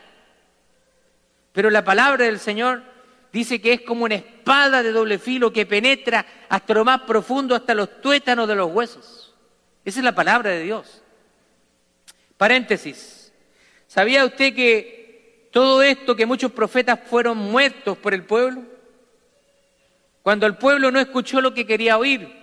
Pero 1.54 1.70
la 1.70 1.86
palabra 1.86 2.26
del 2.26 2.40
Señor 2.40 2.84
dice 3.32 3.62
que 3.62 3.74
es 3.74 3.82
como 3.82 4.06
una 4.06 4.16
espada 4.16 4.84
de 4.84 4.92
doble 4.92 5.20
filo 5.20 5.54
que 5.54 5.66
penetra 5.66 6.26
hasta 6.50 6.74
lo 6.74 6.84
más 6.84 7.02
profundo, 7.02 7.56
hasta 7.56 7.74
los 7.74 8.02
tuétanos 8.02 8.48
de 8.48 8.56
los 8.56 8.72
huesos. 8.72 9.34
Esa 9.86 10.00
es 10.00 10.04
la 10.04 10.16
palabra 10.16 10.50
de 10.52 10.64
Dios. 10.64 11.02
Paréntesis. 12.36 13.32
¿Sabía 13.88 14.26
usted 14.26 14.54
que 14.54 15.50
todo 15.52 15.82
esto, 15.82 16.16
que 16.16 16.26
muchos 16.26 16.52
profetas 16.52 17.00
fueron 17.10 17.38
muertos 17.38 17.98
por 17.98 18.14
el 18.14 18.24
pueblo? 18.24 18.64
Cuando 20.22 20.46
el 20.46 20.58
pueblo 20.58 20.92
no 20.92 21.00
escuchó 21.00 21.42
lo 21.42 21.54
que 21.54 21.66
quería 21.66 21.98
oír, 21.98 22.39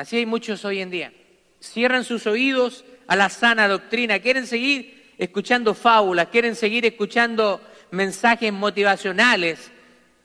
Así 0.00 0.16
hay 0.16 0.24
muchos 0.24 0.64
hoy 0.64 0.80
en 0.80 0.88
día. 0.88 1.12
Cierran 1.60 2.04
sus 2.04 2.26
oídos 2.26 2.86
a 3.06 3.16
la 3.16 3.28
sana 3.28 3.68
doctrina, 3.68 4.18
quieren 4.20 4.46
seguir 4.46 5.12
escuchando 5.18 5.74
fábulas, 5.74 6.28
quieren 6.28 6.56
seguir 6.56 6.86
escuchando 6.86 7.60
mensajes 7.90 8.50
motivacionales 8.50 9.70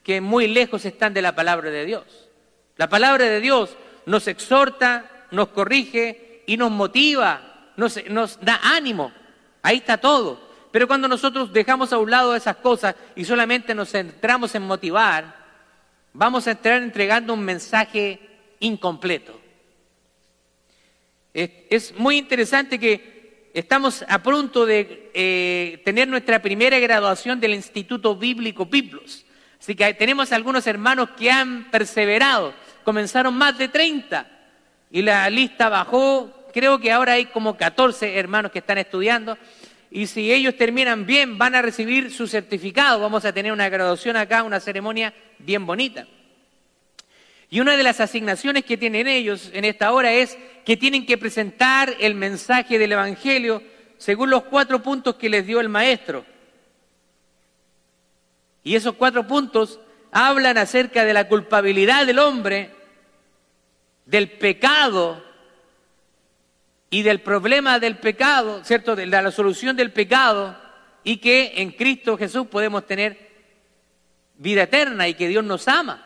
que 0.01 0.21
muy 0.21 0.47
lejos 0.47 0.85
están 0.85 1.13
de 1.13 1.21
la 1.21 1.35
palabra 1.35 1.71
de 1.71 1.85
Dios. 1.85 2.05
La 2.77 2.87
palabra 2.87 3.25
de 3.25 3.41
Dios 3.41 3.75
nos 4.05 4.29
exhorta, 4.29 5.27
nos 5.31 5.49
corrige 5.49 6.43
y 6.47 6.55
nos 6.55 6.71
motiva, 6.71 7.73
nos, 7.75 8.01
nos 8.09 8.39
da 8.39 8.61
ánimo. 8.63 9.11
Ahí 9.61 9.79
está 9.79 9.97
todo. 9.97 10.39
Pero 10.71 10.87
cuando 10.87 11.09
nosotros 11.09 11.51
dejamos 11.51 11.91
a 11.91 11.97
un 11.97 12.09
lado 12.09 12.33
esas 12.33 12.55
cosas 12.55 12.95
y 13.13 13.25
solamente 13.25 13.75
nos 13.75 13.91
centramos 13.91 14.55
en 14.55 14.61
motivar, 14.61 15.35
vamos 16.13 16.47
a 16.47 16.51
estar 16.51 16.81
entregando 16.81 17.33
un 17.33 17.43
mensaje 17.43 18.21
incompleto. 18.61 19.43
Es, 21.35 21.93
muy 21.97 22.17
interesante 22.17 22.79
que 22.79 23.49
estamos 23.53 24.05
a 24.07 24.23
punto 24.23 24.65
de 24.65 25.11
eh, 25.13 25.81
tener 25.83 26.07
nuestra 26.07 26.41
primera 26.41 26.79
graduación 26.79 27.41
del 27.41 27.53
Instituto 27.53 28.15
Bíblico 28.15 28.65
Biblos. 28.65 29.25
Así 29.59 29.75
que 29.75 29.93
tenemos 29.95 30.31
algunos 30.31 30.65
hermanos 30.65 31.09
que 31.17 31.29
han 31.29 31.69
perseverado. 31.71 32.53
Comenzaron 32.85 33.33
más 33.33 33.57
de 33.57 33.67
30 33.67 34.25
y 34.89 35.01
la 35.01 35.29
lista 35.29 35.67
bajó. 35.67 36.47
Creo 36.53 36.79
que 36.79 36.93
ahora 36.93 37.13
hay 37.13 37.25
como 37.25 37.57
14 37.57 38.17
hermanos 38.17 38.53
que 38.53 38.59
están 38.59 38.77
estudiando. 38.77 39.37
Y 39.91 40.07
si 40.07 40.31
ellos 40.31 40.55
terminan 40.55 41.05
bien, 41.05 41.37
van 41.37 41.53
a 41.55 41.61
recibir 41.61 42.13
su 42.13 42.27
certificado. 42.27 43.01
Vamos 43.01 43.25
a 43.25 43.33
tener 43.33 43.51
una 43.51 43.67
graduación 43.67 44.15
acá, 44.15 44.43
una 44.43 44.61
ceremonia 44.61 45.13
bien 45.39 45.65
bonita. 45.65 46.07
Y 47.49 47.59
una 47.59 47.77
de 47.77 47.83
las 47.83 47.99
asignaciones 47.99 48.65
que 48.65 48.77
tienen 48.77 49.07
ellos 49.07 49.51
en 49.53 49.65
esta 49.65 49.91
hora 49.91 50.11
es 50.11 50.37
que 50.65 50.77
tienen 50.77 51.05
que 51.05 51.17
presentar 51.17 51.95
el 51.99 52.15
mensaje 52.15 52.79
del 52.79 52.93
Evangelio 52.93 53.61
según 53.97 54.29
los 54.29 54.43
cuatro 54.43 54.81
puntos 54.81 55.15
que 55.15 55.29
les 55.29 55.45
dio 55.45 55.59
el 55.59 55.69
maestro. 55.69 56.25
Y 58.63 58.75
esos 58.75 58.95
cuatro 58.95 59.27
puntos 59.27 59.79
hablan 60.11 60.57
acerca 60.57 61.05
de 61.05 61.13
la 61.13 61.27
culpabilidad 61.27 62.05
del 62.05 62.19
hombre, 62.19 62.71
del 64.05 64.31
pecado 64.31 65.23
y 66.89 67.03
del 67.03 67.21
problema 67.21 67.79
del 67.79 67.97
pecado, 67.97 68.63
¿cierto? 68.63 68.95
De 68.95 69.05
la 69.05 69.29
solución 69.31 69.75
del 69.75 69.91
pecado 69.91 70.57
y 71.03 71.17
que 71.17 71.53
en 71.57 71.71
Cristo 71.71 72.17
Jesús 72.17 72.47
podemos 72.47 72.85
tener 72.87 73.29
vida 74.37 74.63
eterna 74.63 75.07
y 75.07 75.13
que 75.13 75.27
Dios 75.27 75.43
nos 75.43 75.67
ama. 75.67 76.04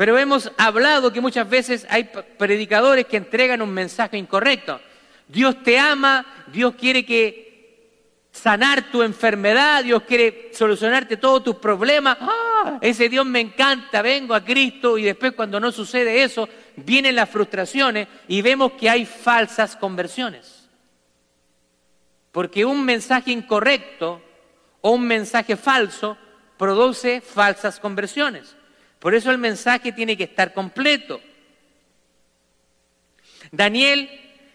Pero 0.00 0.16
hemos 0.16 0.50
hablado 0.56 1.12
que 1.12 1.20
muchas 1.20 1.46
veces 1.46 1.86
hay 1.90 2.04
predicadores 2.38 3.04
que 3.04 3.18
entregan 3.18 3.60
un 3.60 3.68
mensaje 3.68 4.16
incorrecto. 4.16 4.80
Dios 5.28 5.62
te 5.62 5.78
ama, 5.78 6.24
Dios 6.50 6.74
quiere 6.74 7.04
que 7.04 8.26
sanar 8.32 8.90
tu 8.90 9.02
enfermedad, 9.02 9.84
Dios 9.84 10.04
quiere 10.04 10.52
solucionarte 10.54 11.18
todos 11.18 11.44
tus 11.44 11.56
problemas. 11.56 12.16
¡Ah! 12.18 12.78
Ese 12.80 13.10
Dios 13.10 13.26
me 13.26 13.40
encanta, 13.40 14.00
vengo 14.00 14.34
a 14.34 14.42
Cristo 14.42 14.96
y 14.96 15.02
después 15.02 15.34
cuando 15.34 15.60
no 15.60 15.70
sucede 15.70 16.22
eso, 16.22 16.48
vienen 16.76 17.14
las 17.14 17.28
frustraciones 17.28 18.08
y 18.26 18.40
vemos 18.40 18.72
que 18.80 18.88
hay 18.88 19.04
falsas 19.04 19.76
conversiones. 19.76 20.66
Porque 22.32 22.64
un 22.64 22.86
mensaje 22.86 23.32
incorrecto 23.32 24.22
o 24.80 24.92
un 24.92 25.06
mensaje 25.06 25.58
falso 25.58 26.16
produce 26.56 27.20
falsas 27.20 27.78
conversiones. 27.78 28.56
Por 29.00 29.14
eso 29.14 29.30
el 29.32 29.38
mensaje 29.38 29.90
tiene 29.90 30.16
que 30.16 30.24
estar 30.24 30.52
completo. 30.54 31.20
Daniel 33.50 34.08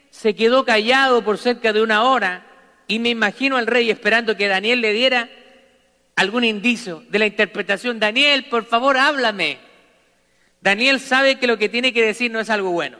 se 0.09 0.33
quedó 0.35 0.63
callado 0.63 1.23
por 1.23 1.37
cerca 1.37 1.73
de 1.73 1.81
una 1.81 2.03
hora 2.03 2.45
y 2.87 2.99
me 2.99 3.09
imagino 3.09 3.57
al 3.57 3.67
rey 3.67 3.89
esperando 3.89 4.37
que 4.37 4.47
Daniel 4.47 4.79
le 4.79 4.93
diera 4.93 5.29
algún 6.15 6.45
indicio 6.45 7.03
de 7.09 7.19
la 7.19 7.25
interpretación. 7.25 7.99
Daniel, 7.99 8.45
por 8.45 8.65
favor, 8.65 8.95
háblame. 8.95 9.57
Daniel 10.61 11.01
sabe 11.01 11.37
que 11.37 11.47
lo 11.47 11.57
que 11.57 11.67
tiene 11.67 11.91
que 11.91 12.05
decir 12.05 12.31
no 12.31 12.39
es 12.39 12.49
algo 12.49 12.71
bueno. 12.71 12.97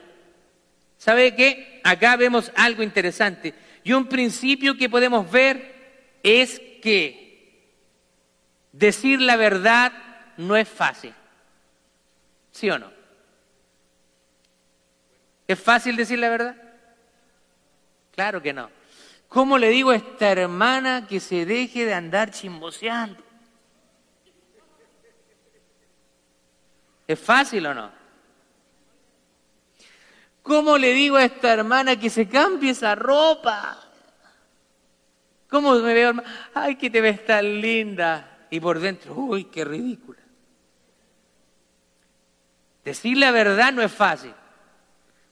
¿Sabe 0.98 1.36
qué? 1.36 1.80
Acá 1.84 2.18
vemos 2.18 2.52
algo 2.56 2.84
interesante. 2.84 3.54
Y 3.84 3.94
un 3.94 4.08
principio 4.08 4.76
que 4.76 4.90
podemos 4.90 5.32
ver 5.32 6.20
es 6.24 6.60
que 6.82 7.26
Decir 8.76 9.22
la 9.22 9.38
verdad 9.38 9.94
no 10.36 10.58
es 10.58 10.68
fácil. 10.68 11.14
¿Sí 12.56 12.70
o 12.70 12.80
no? 12.80 12.90
¿Es 15.46 15.60
fácil 15.60 15.98
decir 15.98 16.18
la 16.20 16.30
verdad? 16.30 16.56
Claro 18.14 18.42
que 18.42 18.54
no. 18.54 18.70
¿Cómo 19.28 19.58
le 19.58 19.68
digo 19.68 19.90
a 19.90 19.98
esta 19.98 20.32
hermana 20.32 21.06
que 21.06 21.20
se 21.20 21.46
deje 21.46 21.84
de 21.84 21.94
andar 21.94 22.32
chismoseando? 22.32 23.22
¿Es 27.06 27.20
fácil 27.20 27.66
o 27.66 27.74
no? 27.74 27.92
¿Cómo 30.42 30.78
le 30.78 30.94
digo 30.94 31.18
a 31.18 31.26
esta 31.26 31.52
hermana 31.52 32.00
que 32.00 32.10
se 32.10 32.26
cambie 32.26 32.72
esa 32.72 32.96
ropa? 32.96 33.84
¿Cómo 35.50 35.74
me 35.74 35.94
veo? 35.94 36.14
Ay, 36.54 36.78
que 36.78 36.90
te 36.90 37.02
ves 37.02 37.26
tan 37.26 37.60
linda. 37.60 38.48
Y 38.50 38.62
por 38.62 38.80
dentro, 38.80 39.14
uy, 39.14 39.44
qué 39.44 39.66
ridícula. 39.66 40.25
Decir 42.86 43.18
la 43.18 43.32
verdad 43.32 43.74
no 43.74 43.82
es 43.82 43.92
fácil. 43.92 44.32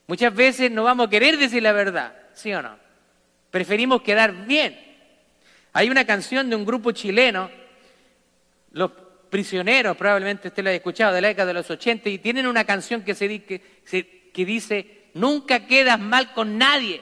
Muchas 0.08 0.34
veces 0.34 0.72
no 0.72 0.84
vamos 0.84 1.08
a 1.08 1.10
querer 1.10 1.38
decir 1.38 1.62
la 1.62 1.72
verdad, 1.72 2.14
¿sí 2.34 2.52
o 2.54 2.62
no? 2.62 2.78
Preferimos 3.52 4.02
quedar 4.02 4.48
bien. 4.48 4.78
Hay 5.72 5.90
una 5.90 6.06
canción 6.06 6.50
de 6.50 6.56
un 6.56 6.66
grupo 6.66 6.92
chileno, 6.92 7.50
los 8.72 8.92
prisioneros, 9.30 9.96
probablemente 9.96 10.48
usted 10.48 10.64
lo 10.64 10.70
haya 10.70 10.78
escuchado, 10.78 11.14
de 11.14 11.22
la 11.22 11.28
década 11.30 11.48
de 11.48 11.54
los 11.54 11.70
80, 11.70 12.10
y 12.10 12.18
tienen 12.18 12.48
una 12.48 12.64
canción 12.64 13.04
que, 13.04 13.14
se, 13.14 13.44
que, 13.44 13.62
que 14.34 14.46
dice, 14.46 15.10
nunca 15.14 15.66
quedas 15.68 16.00
mal 16.00 16.34
con 16.34 16.58
nadie. 16.58 17.02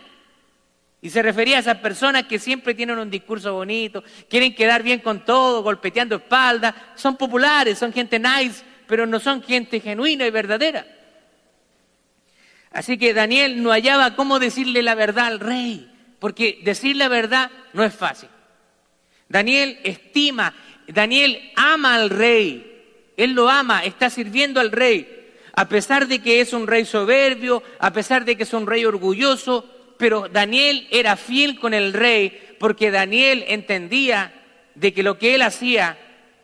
Y 1.02 1.10
se 1.10 1.22
refería 1.22 1.58
a 1.58 1.62
esas 1.62 1.78
personas 1.78 2.28
que 2.28 2.40
siempre 2.40 2.76
tienen 2.76 3.00
un 3.00 3.10
discurso 3.10 3.54
bonito, 3.54 4.04
quieren 4.30 4.54
quedar 4.54 4.84
bien 4.84 5.00
con 5.00 5.26
todo, 5.26 5.64
golpeteando 5.64 6.18
espaldas, 6.18 6.76
son 6.96 7.18
populares, 7.18 7.80
son 7.80 7.92
gente 7.92 8.20
nice, 8.20 8.64
pero 8.92 9.08
no 9.08 9.22
son 9.22 9.42
gente 9.42 9.80
genuina 9.80 10.28
y 10.28 10.32
verdadera. 10.32 10.86
Así 12.74 12.98
que 12.98 13.14
Daniel 13.14 13.64
no 13.64 13.70
hallaba 13.70 14.18
cómo 14.18 14.38
decirle 14.38 14.84
la 14.84 14.96
verdad 14.96 15.28
al 15.28 15.40
rey, 15.40 15.90
porque 16.20 16.60
decir 16.64 16.98
la 16.98 17.08
verdad 17.08 17.52
no 17.72 17.86
es 17.86 17.94
fácil. 17.94 18.28
Daniel 19.30 19.80
estima, 19.86 20.54
Daniel 20.90 21.54
ama 21.56 21.96
al 21.96 22.10
rey, 22.10 23.14
él 23.16 23.32
lo 23.32 23.48
ama, 23.48 23.86
está 23.86 24.10
sirviendo 24.10 24.60
al 24.60 24.74
rey, 24.74 25.32
a 25.56 25.70
pesar 25.70 26.08
de 26.10 26.20
que 26.20 26.42
es 26.42 26.52
un 26.52 26.68
rey 26.68 26.84
soberbio, 26.84 27.64
a 27.80 27.94
pesar 27.94 28.26
de 28.26 28.36
que 28.36 28.44
es 28.44 28.52
un 28.52 28.68
rey 28.68 28.84
orgulloso, 28.84 29.94
pero 29.98 30.28
Daniel 30.28 30.86
era 30.92 31.16
fiel 31.16 31.58
con 31.58 31.74
el 31.74 31.94
rey 31.94 32.58
porque 32.60 32.92
Daniel 32.92 33.46
entendía 33.48 34.34
de 34.76 34.94
que 34.94 35.02
lo 35.02 35.18
que 35.18 35.36
él 35.36 35.44
hacía 35.44 35.98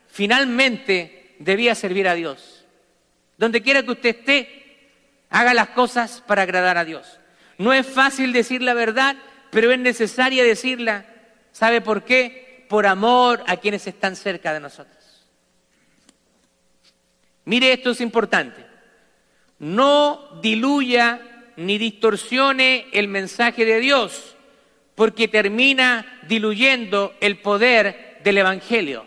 finalmente 0.08 1.17
debía 1.40 1.76
servir 1.76 2.08
a 2.08 2.16
Dios. 2.16 2.66
Donde 3.38 3.62
quiera 3.62 3.84
que 3.84 3.92
usted 3.92 4.10
esté, 4.10 4.90
haga 5.30 5.54
las 5.54 5.70
cosas 5.70 6.24
para 6.26 6.44
agradar 6.44 6.78
a 6.78 6.86
Dios. 6.86 7.20
No 7.58 7.74
es 7.74 7.86
fácil 7.88 8.34
decir 8.34 8.62
la 8.62 8.74
verdad, 8.74 9.16
pero 9.52 9.72
es 9.72 9.80
necesaria 9.80 10.44
decirla. 10.44 11.06
¿Sabe 11.52 11.82
por 11.82 12.04
qué? 12.04 12.66
Por 12.70 12.86
amor 12.86 13.44
a 13.48 13.58
quienes 13.58 13.88
están 13.88 14.16
cerca 14.16 14.54
de 14.54 14.60
nosotros. 14.60 14.98
Mire, 17.46 17.72
esto 17.74 17.92
es 17.92 18.02
importante. 18.02 18.66
No 19.60 20.40
diluya 20.42 21.22
ni 21.56 21.78
distorsione 21.78 22.88
el 22.92 23.08
mensaje 23.08 23.66
de 23.66 23.80
Dios, 23.80 24.36
porque 24.96 25.28
termina 25.28 26.20
diluyendo 26.28 27.16
el 27.22 27.40
poder 27.40 28.20
del 28.24 28.38
Evangelio. 28.38 29.06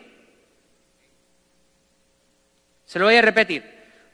Se 2.90 2.98
lo 2.98 3.04
voy 3.04 3.14
a 3.14 3.22
repetir. 3.22 3.62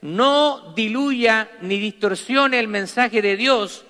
No 0.02 0.74
diluya 0.74 1.48
ni 1.62 1.78
distorsione 1.78 2.58
el 2.58 2.68
mensaje 2.68 3.22
de 3.22 3.34
Dios 3.34 3.86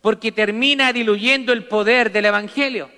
porque 0.00 0.30
termina 0.30 0.92
diluyendo 0.92 1.52
el 1.52 1.64
poder 1.64 2.12
del 2.12 2.26
Evangelio. 2.26 2.88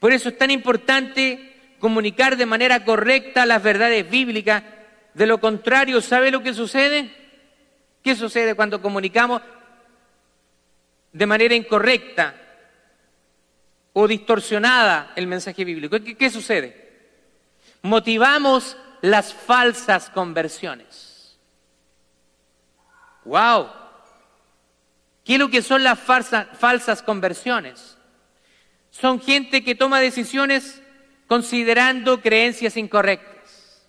Por 0.00 0.12
eso 0.12 0.28
es 0.28 0.36
tan 0.36 0.50
importante 0.50 1.76
comunicar 1.78 2.36
de 2.36 2.44
manera 2.44 2.84
correcta 2.84 3.46
las 3.46 3.62
verdades 3.62 4.06
bíblicas. 4.10 4.62
De 5.14 5.26
lo 5.26 5.40
contrario, 5.40 6.02
¿sabe 6.02 6.30
lo 6.30 6.42
que 6.42 6.52
sucede? 6.52 7.10
¿Qué 8.02 8.14
sucede 8.16 8.54
cuando 8.54 8.82
comunicamos 8.82 9.40
de 11.10 11.24
manera 11.24 11.54
incorrecta 11.54 12.34
o 13.94 14.06
distorsionada 14.06 15.14
el 15.16 15.26
mensaje 15.26 15.64
bíblico? 15.64 15.96
¿Qué, 16.18 16.28
sucede? 16.28 16.90
Motivamos 17.80 18.76
las 19.06 19.32
falsas 19.32 20.10
conversiones. 20.10 21.38
¡Wow! 23.24 23.68
¿Qué 25.24 25.34
es 25.34 25.38
lo 25.38 25.48
que 25.48 25.62
son 25.62 25.84
las 25.84 25.98
falsas 25.98 27.02
conversiones? 27.02 27.96
Son 28.90 29.20
gente 29.20 29.62
que 29.62 29.74
toma 29.74 30.00
decisiones 30.00 30.82
considerando 31.26 32.20
creencias 32.20 32.76
incorrectas. 32.76 33.86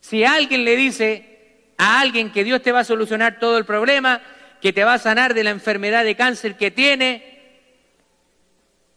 Si 0.00 0.24
alguien 0.24 0.64
le 0.64 0.76
dice 0.76 1.72
a 1.78 2.00
alguien 2.00 2.30
que 2.30 2.44
Dios 2.44 2.62
te 2.62 2.72
va 2.72 2.80
a 2.80 2.84
solucionar 2.84 3.38
todo 3.38 3.58
el 3.58 3.64
problema, 3.64 4.20
que 4.60 4.72
te 4.72 4.84
va 4.84 4.94
a 4.94 4.98
sanar 4.98 5.34
de 5.34 5.44
la 5.44 5.50
enfermedad 5.50 6.04
de 6.04 6.16
cáncer 6.16 6.56
que 6.56 6.70
tiene, 6.70 7.36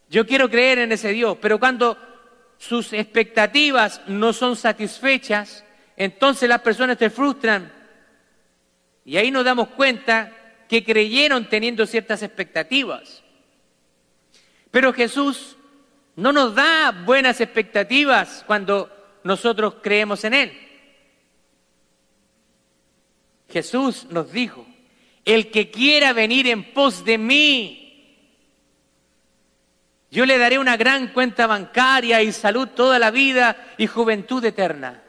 yo 0.09 0.25
quiero 0.25 0.49
creer 0.49 0.79
en 0.79 0.91
ese 0.91 1.09
Dios, 1.09 1.37
pero 1.41 1.59
cuando 1.59 2.08
sus 2.59 2.91
expectativas 2.91 4.01
no 4.05 4.33
son 4.33 4.57
satisfechas, 4.57 5.63
entonces 5.95 6.47
las 6.47 6.59
personas 6.59 6.97
se 6.99 7.09
frustran. 7.09 7.71
Y 9.05 9.15
ahí 9.15 9.31
nos 9.31 9.45
damos 9.45 9.69
cuenta 9.69 10.31
que 10.67 10.83
creyeron 10.83 11.47
teniendo 11.47 11.87
ciertas 11.87 12.21
expectativas. 12.21 13.23
Pero 14.69 14.93
Jesús 14.93 15.55
no 16.17 16.33
nos 16.33 16.53
da 16.53 16.91
buenas 16.91 17.39
expectativas 17.39 18.43
cuando 18.45 18.91
nosotros 19.23 19.75
creemos 19.81 20.23
en 20.25 20.33
Él. 20.33 20.51
Jesús 23.49 24.05
nos 24.11 24.31
dijo, 24.33 24.67
el 25.23 25.49
que 25.49 25.71
quiera 25.71 26.11
venir 26.11 26.45
en 26.47 26.73
pos 26.73 27.05
de 27.05 27.17
mí, 27.17 27.88
yo 30.11 30.25
le 30.25 30.37
daré 30.37 30.57
una 30.57 30.75
gran 30.75 31.09
cuenta 31.09 31.45
bancaria 31.45 32.21
y 32.21 32.31
salud 32.31 32.67
toda 32.69 32.97
la 32.97 33.11
vida 33.11 33.73
y 33.77 33.87
juventud 33.87 34.43
eterna. 34.43 35.03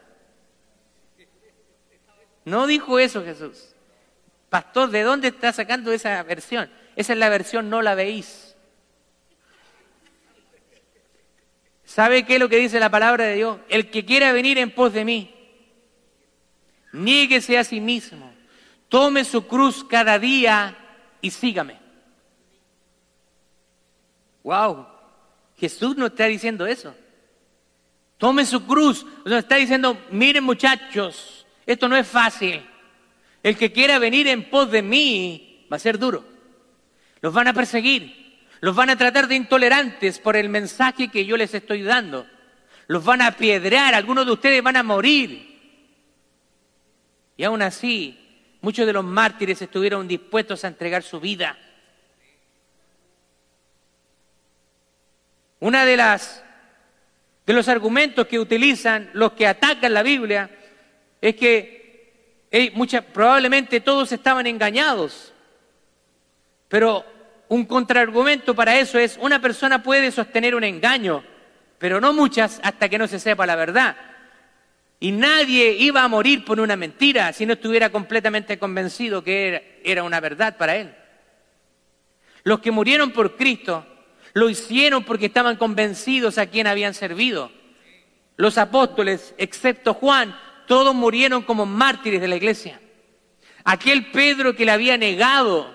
No 2.45 2.67
dijo 2.67 2.99
eso 2.99 3.25
Jesús. 3.25 3.75
Pastor, 4.51 4.91
¿de 4.91 5.03
dónde 5.03 5.29
está 5.29 5.53
sacando 5.53 5.93
esa 5.93 6.23
versión? 6.23 6.71
Esa 6.97 7.13
es 7.13 7.19
la 7.19 7.29
versión 7.29 7.71
no 7.71 7.81
la 7.81 7.95
veis. 7.95 8.57
¿Sabe 11.85 12.25
qué 12.25 12.35
es 12.35 12.41
lo 12.41 12.49
que 12.49 12.57
dice 12.57 12.79
la 12.79 12.91
palabra 12.91 13.25
de 13.25 13.37
Dios? 13.37 13.59
El 13.69 13.91
que 13.91 14.05
quiera 14.05 14.33
venir 14.33 14.59
en 14.59 14.71
pos 14.73 14.93
de 14.93 15.05
mí, 15.05 15.35
niéguese 16.93 17.59
a 17.59 17.65
sí 17.65 17.81
mismo, 17.81 18.33
tome 18.89 19.25
su 19.25 19.47
cruz 19.47 19.83
cada 19.85 20.19
día 20.19 20.77
y 21.21 21.31
sígame. 21.31 21.79
Wow, 24.43 24.87
Jesús 25.61 25.95
no 25.97 26.07
está 26.07 26.25
diciendo 26.25 26.67
eso. 26.67 26.95
Tome 28.17 28.47
su 28.47 28.67
cruz. 28.67 29.05
Nos 29.27 29.41
está 29.41 29.57
diciendo, 29.57 30.07
miren 30.11 30.43
muchachos, 30.43 31.47
esto 31.67 31.87
no 31.87 31.97
es 31.97 32.07
fácil. 32.07 32.63
El 33.43 33.57
que 33.59 33.71
quiera 33.71 33.99
venir 33.99 34.27
en 34.27 34.49
pos 34.49 34.71
de 34.71 34.81
mí 34.81 35.67
va 35.71 35.77
a 35.77 35.81
ser 35.81 35.99
duro. 35.99 36.25
Los 37.21 37.35
van 37.35 37.49
a 37.49 37.53
perseguir. 37.53 38.49
Los 38.61 38.75
van 38.75 38.89
a 38.89 38.97
tratar 38.97 39.29
de 39.29 39.37
intolerantes 39.37 40.19
por 40.19 40.35
el 40.35 40.49
mensaje 40.49 41.09
que 41.09 41.27
yo 41.27 41.37
les 41.37 41.53
estoy 41.53 41.83
dando. 41.83 42.27
Los 42.87 43.05
van 43.05 43.21
a 43.21 43.29
apedrear. 43.29 43.95
Algunos 43.95 44.25
de 44.25 44.33
ustedes 44.33 44.63
van 44.63 44.77
a 44.77 44.83
morir. 44.83 45.59
Y 47.37 47.45
aún 47.45 47.61
así, 47.61 48.19
muchos 48.63 48.87
de 48.87 48.95
los 48.95 49.05
mártires 49.05 49.61
estuvieron 49.61 50.09
dispuestos 50.09 50.65
a 50.65 50.69
entregar 50.69 51.03
su 51.03 51.21
vida 51.21 51.59
Una 55.61 55.85
de 55.85 55.97
las 55.97 56.43
de 57.47 57.55
los 57.55 57.69
argumentos 57.69 58.27
que 58.27 58.39
utilizan 58.39 59.11
los 59.13 59.33
que 59.33 59.47
atacan 59.47 59.93
la 59.93 60.03
Biblia 60.03 60.49
es 61.21 61.35
que 61.35 62.41
probablemente 63.13 63.81
todos 63.81 64.13
estaban 64.13 64.47
engañados. 64.47 65.33
Pero 66.69 67.05
un 67.49 67.65
contraargumento 67.65 68.55
para 68.55 68.79
eso 68.79 68.99
es 68.99 69.19
una 69.21 69.41
persona 69.41 69.83
puede 69.83 70.13
sostener 70.13 70.55
un 70.55 70.63
engaño, 70.63 71.25
pero 71.79 72.01
no 72.01 72.13
muchas 72.13 72.61
hasta 72.63 72.89
que 72.89 72.99
no 72.99 73.09
se 73.09 73.19
sepa 73.19 73.47
la 73.47 73.57
verdad. 73.57 73.97
Y 75.01 75.11
nadie 75.11 75.73
iba 75.73 76.05
a 76.05 76.09
morir 76.09 76.45
por 76.45 76.61
una 76.61 76.77
mentira 76.77 77.33
si 77.33 77.47
no 77.47 77.55
estuviera 77.55 77.91
completamente 77.91 78.59
convencido 78.59 79.25
que 79.25 79.81
era 79.83 80.05
una 80.05 80.21
verdad 80.21 80.57
para 80.57 80.77
él. 80.77 80.95
Los 82.45 82.61
que 82.61 82.71
murieron 82.71 83.11
por 83.11 83.37
Cristo 83.37 83.85
Lo 84.33 84.49
hicieron 84.49 85.05
porque 85.05 85.27
estaban 85.27 85.57
convencidos 85.57 86.39
a 86.39 86.47
quién 86.47 86.67
habían 86.67 86.95
servido. 86.95 87.51
Los 88.37 88.59
apóstoles, 88.59 89.35
excepto 89.39 89.95
Juan, 89.95 90.35
todos 90.67 90.95
murieron 90.95 91.43
como 91.43 91.67
mártires 91.67 92.21
de 92.21 92.29
la 92.29 92.37
iglesia. 92.37 92.81
Aquel 93.65 94.11
Pedro 94.11 94.55
que 94.55 94.65
le 94.65 94.71
había 94.73 94.97
negado, 94.97 95.75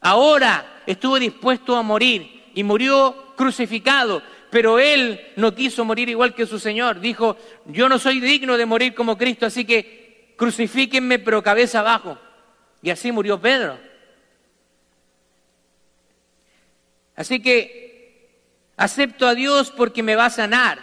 ahora 0.00 0.82
estuvo 0.86 1.18
dispuesto 1.18 1.76
a 1.76 1.82
morir 1.82 2.50
y 2.54 2.64
murió 2.64 3.34
crucificado, 3.36 4.22
pero 4.50 4.78
él 4.78 5.20
no 5.36 5.54
quiso 5.54 5.84
morir 5.84 6.08
igual 6.08 6.34
que 6.34 6.46
su 6.46 6.58
Señor. 6.58 7.00
Dijo, 7.00 7.36
yo 7.66 7.88
no 7.88 7.98
soy 7.98 8.20
digno 8.20 8.56
de 8.56 8.66
morir 8.66 8.94
como 8.94 9.18
Cristo, 9.18 9.46
así 9.46 9.64
que 9.64 10.34
crucifíquenme 10.36 11.18
pero 11.18 11.42
cabeza 11.42 11.80
abajo. 11.80 12.18
Y 12.82 12.90
así 12.90 13.12
murió 13.12 13.40
Pedro. 13.40 13.78
Así 17.16 17.40
que 17.40 18.30
acepto 18.76 19.26
a 19.26 19.34
Dios 19.34 19.70
porque 19.70 20.02
me 20.02 20.14
va 20.14 20.26
a 20.26 20.30
sanar. 20.30 20.78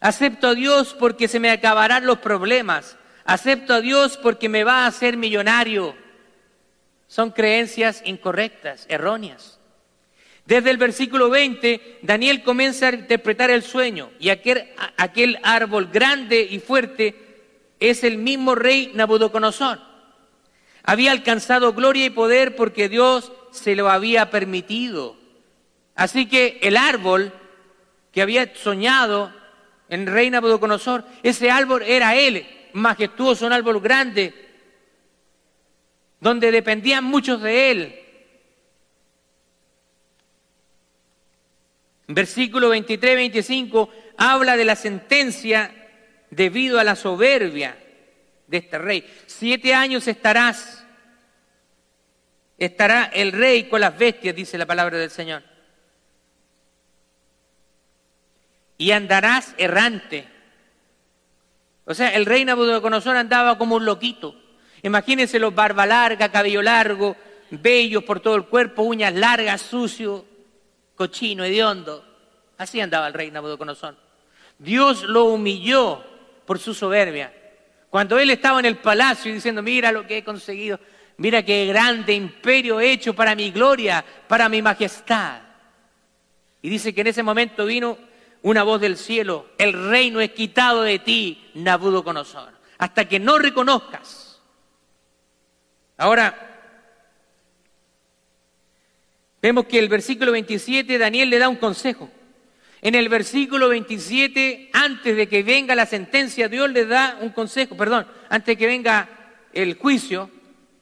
Acepto 0.00 0.48
a 0.48 0.54
Dios 0.54 0.96
porque 0.98 1.28
se 1.28 1.38
me 1.38 1.50
acabarán 1.50 2.06
los 2.06 2.18
problemas. 2.18 2.96
Acepto 3.24 3.74
a 3.74 3.80
Dios 3.80 4.16
porque 4.16 4.48
me 4.48 4.64
va 4.64 4.84
a 4.84 4.86
hacer 4.86 5.16
millonario. 5.16 5.94
Son 7.06 7.30
creencias 7.30 8.02
incorrectas, 8.04 8.86
erróneas. 8.88 9.60
Desde 10.44 10.70
el 10.70 10.76
versículo 10.76 11.30
20, 11.30 12.00
Daniel 12.02 12.42
comienza 12.42 12.88
a 12.88 12.94
interpretar 12.94 13.50
el 13.50 13.62
sueño 13.62 14.10
y 14.18 14.30
aquel, 14.30 14.70
aquel 14.96 15.38
árbol 15.42 15.88
grande 15.92 16.48
y 16.50 16.58
fuerte 16.58 17.14
es 17.78 18.02
el 18.02 18.18
mismo 18.18 18.54
rey 18.54 18.90
Nabucodonosor. 18.94 19.78
Había 20.82 21.12
alcanzado 21.12 21.74
gloria 21.74 22.06
y 22.06 22.10
poder 22.10 22.56
porque 22.56 22.88
Dios 22.88 23.30
se 23.52 23.76
lo 23.76 23.88
había 23.88 24.30
permitido. 24.30 25.21
Así 25.94 26.26
que 26.26 26.58
el 26.62 26.76
árbol 26.76 27.32
que 28.12 28.22
había 28.22 28.54
soñado 28.54 29.32
en 29.88 30.06
rey 30.06 30.30
Nabucodonosor, 30.30 31.04
ese 31.22 31.50
árbol 31.50 31.82
era 31.82 32.16
él, 32.16 32.46
majestuoso, 32.72 33.46
un 33.46 33.52
árbol 33.52 33.80
grande, 33.80 34.34
donde 36.20 36.50
dependían 36.50 37.04
muchos 37.04 37.42
de 37.42 37.70
él. 37.70 37.98
Versículo 42.08 42.74
23-25 42.74 43.88
habla 44.16 44.56
de 44.56 44.64
la 44.64 44.76
sentencia 44.76 45.74
debido 46.30 46.78
a 46.78 46.84
la 46.84 46.96
soberbia 46.96 47.76
de 48.46 48.56
este 48.56 48.78
rey. 48.78 49.04
Siete 49.26 49.74
años 49.74 50.06
estarás, 50.08 50.86
estará 52.58 53.04
el 53.12 53.32
rey 53.32 53.64
con 53.64 53.80
las 53.80 53.96
bestias, 53.96 54.34
dice 54.34 54.58
la 54.58 54.66
palabra 54.66 54.98
del 54.98 55.10
Señor. 55.10 55.51
Y 58.78 58.90
andarás 58.90 59.54
errante. 59.58 60.28
O 61.84 61.94
sea, 61.94 62.14
el 62.14 62.26
rey 62.26 62.44
Nabucodonosor 62.44 63.16
andaba 63.16 63.58
como 63.58 63.76
un 63.76 63.84
loquito. 63.84 64.34
Imagínense 64.82 65.38
los 65.38 65.54
barba 65.54 65.86
larga, 65.86 66.30
cabello 66.30 66.62
largo, 66.62 67.16
bellos 67.50 68.04
por 68.04 68.20
todo 68.20 68.36
el 68.36 68.46
cuerpo, 68.46 68.82
uñas 68.82 69.14
largas, 69.14 69.60
sucio, 69.60 70.24
cochino, 70.94 71.44
hediondo. 71.44 72.04
Así 72.58 72.80
andaba 72.80 73.08
el 73.08 73.14
rey 73.14 73.30
Nabucodonosor. 73.30 73.96
Dios 74.58 75.02
lo 75.04 75.24
humilló 75.24 76.04
por 76.46 76.58
su 76.58 76.74
soberbia. 76.74 77.32
Cuando 77.90 78.18
él 78.18 78.30
estaba 78.30 78.60
en 78.60 78.66
el 78.66 78.76
palacio 78.78 79.32
diciendo, 79.32 79.62
mira 79.62 79.92
lo 79.92 80.06
que 80.06 80.18
he 80.18 80.24
conseguido, 80.24 80.80
mira 81.16 81.44
qué 81.44 81.66
grande 81.66 82.14
imperio 82.14 82.80
he 82.80 82.92
hecho 82.92 83.14
para 83.14 83.34
mi 83.34 83.50
gloria, 83.50 84.04
para 84.28 84.48
mi 84.48 84.62
majestad. 84.62 85.40
Y 86.62 86.70
dice 86.70 86.94
que 86.94 87.02
en 87.02 87.08
ese 87.08 87.22
momento 87.22 87.66
vino 87.66 87.98
una 88.42 88.64
voz 88.64 88.80
del 88.80 88.96
cielo, 88.96 89.46
el 89.58 89.72
reino 89.72 90.20
es 90.20 90.32
quitado 90.32 90.82
de 90.82 90.98
ti, 90.98 91.50
Nabucodonosor, 91.54 92.52
hasta 92.78 93.08
que 93.08 93.20
no 93.20 93.38
reconozcas. 93.38 94.40
Ahora, 95.96 96.36
vemos 99.40 99.66
que 99.66 99.78
el 99.78 99.88
versículo 99.88 100.32
27, 100.32 100.98
Daniel 100.98 101.30
le 101.30 101.38
da 101.38 101.48
un 101.48 101.56
consejo. 101.56 102.10
En 102.80 102.96
el 102.96 103.08
versículo 103.08 103.68
27, 103.68 104.70
antes 104.72 105.16
de 105.16 105.28
que 105.28 105.44
venga 105.44 105.76
la 105.76 105.86
sentencia, 105.86 106.48
Dios 106.48 106.68
le 106.70 106.84
da 106.84 107.18
un 107.20 107.30
consejo, 107.30 107.76
perdón, 107.76 108.08
antes 108.28 108.46
de 108.46 108.56
que 108.56 108.66
venga 108.66 109.08
el 109.52 109.78
juicio, 109.78 110.28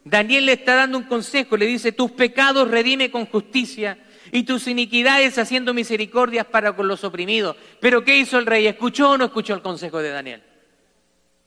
Daniel 0.02 0.46
le 0.46 0.52
está 0.52 0.76
dando 0.76 0.96
un 0.96 1.04
consejo, 1.04 1.58
le 1.58 1.66
dice, 1.66 1.92
tus 1.92 2.10
pecados 2.12 2.70
redime 2.70 3.10
con 3.10 3.26
justicia 3.26 3.98
y 4.32 4.44
tus 4.44 4.66
iniquidades 4.66 5.38
haciendo 5.38 5.74
misericordias 5.74 6.46
para 6.46 6.72
con 6.74 6.88
los 6.88 7.04
oprimidos. 7.04 7.56
Pero 7.80 8.04
¿qué 8.04 8.16
hizo 8.16 8.38
el 8.38 8.46
rey? 8.46 8.66
¿Escuchó 8.66 9.10
o 9.10 9.18
no 9.18 9.24
escuchó 9.26 9.54
el 9.54 9.62
consejo 9.62 9.98
de 9.98 10.10
Daniel? 10.10 10.42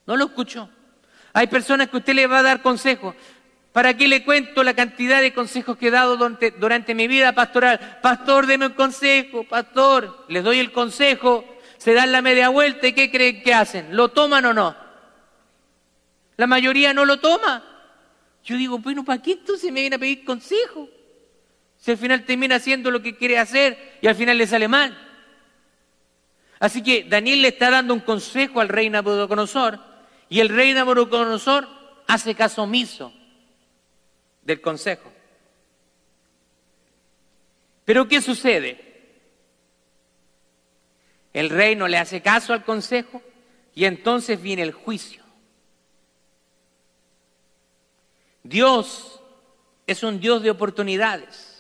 No 0.06 0.18
lo 0.18 0.26
escuchó. 0.26 0.70
Hay 1.34 1.48
personas 1.48 1.90
que 1.90 1.98
usted 1.98 2.14
le 2.14 2.28
va 2.28 2.40
a 2.40 2.44
dar 2.44 2.62
consejos. 2.62 3.16
¿Para 3.72 3.96
qué 3.98 4.08
le 4.08 4.24
cuento 4.24 4.64
la 4.64 4.76
cantidad 4.76 5.20
de 5.22 5.34
consejos 5.34 5.78
que 5.78 5.88
he 5.88 5.92
dado 5.92 6.16
durante, 6.16 6.94
mi 6.94 7.08
vida 7.08 7.34
pastoral? 7.34 8.00
Pastor, 8.02 8.46
deme 8.46 8.68
un 8.68 8.74
consejo, 8.74 9.44
pastor. 9.46 10.26
Les 10.30 10.44
doy 10.44 10.60
el 10.60 10.72
consejo, 10.72 11.44
se 11.78 11.94
dan 11.94 12.12
la 12.12 12.22
media 12.22 12.50
vuelta 12.50 12.88
y 12.88 12.94
¿qué 12.94 13.10
creen 13.10 13.42
que 13.42 13.54
hacen? 13.54 13.96
¿Lo 13.96 14.10
toman 14.10 14.46
o 14.46 14.54
no? 14.54 14.76
La 16.38 16.46
mayoría 16.46 16.94
no 16.94 17.06
lo 17.06 17.20
toma. 17.20 17.64
Yo 18.44 18.58
digo, 18.58 18.78
bueno, 18.78 19.04
¿para 19.04 19.22
qué 19.22 19.32
entonces 19.32 19.72
me 19.72 19.82
viene 19.82 19.96
a 19.96 20.00
pedir 20.00 20.24
consejo? 20.24 20.88
Si 21.84 21.92
al 21.92 21.98
final 21.98 22.24
termina 22.24 22.56
haciendo 22.56 22.92
lo 22.92 23.02
que 23.02 23.18
quiere 23.18 23.38
hacer 23.38 23.98
y 24.02 24.08
al 24.08 24.16
final 24.16 24.38
le 24.38 24.48
sale 24.48 24.70
mal. 24.70 24.98
Así 26.58 26.82
que 26.82 27.04
Daniel 27.04 27.42
le 27.42 27.50
está 27.50 27.70
dando 27.70 27.94
un 27.94 28.00
consejo 28.00 28.62
al 28.62 28.70
rey 28.70 28.90
Nabucodonosor 28.90 29.82
y 30.30 30.40
el 30.40 30.48
rey 30.48 30.74
Nabucodonosor 30.74 31.68
hace 32.08 32.36
caso 32.36 32.64
omiso 32.64 33.14
del 34.44 34.62
consejo. 34.62 35.12
Pero 37.84 38.08
¿qué 38.08 38.22
sucede? 38.22 39.20
El 41.34 41.50
rey 41.50 41.76
no 41.76 41.90
le 41.90 41.98
hace 41.98 42.22
caso 42.22 42.54
al 42.54 42.64
consejo 42.64 43.22
y 43.76 43.84
entonces 43.84 44.42
viene 44.42 44.62
el 44.62 44.72
juicio. 44.72 45.22
Dios 48.42 49.20
es 49.86 50.02
un 50.02 50.22
Dios 50.22 50.42
de 50.44 50.50
oportunidades. 50.50 51.53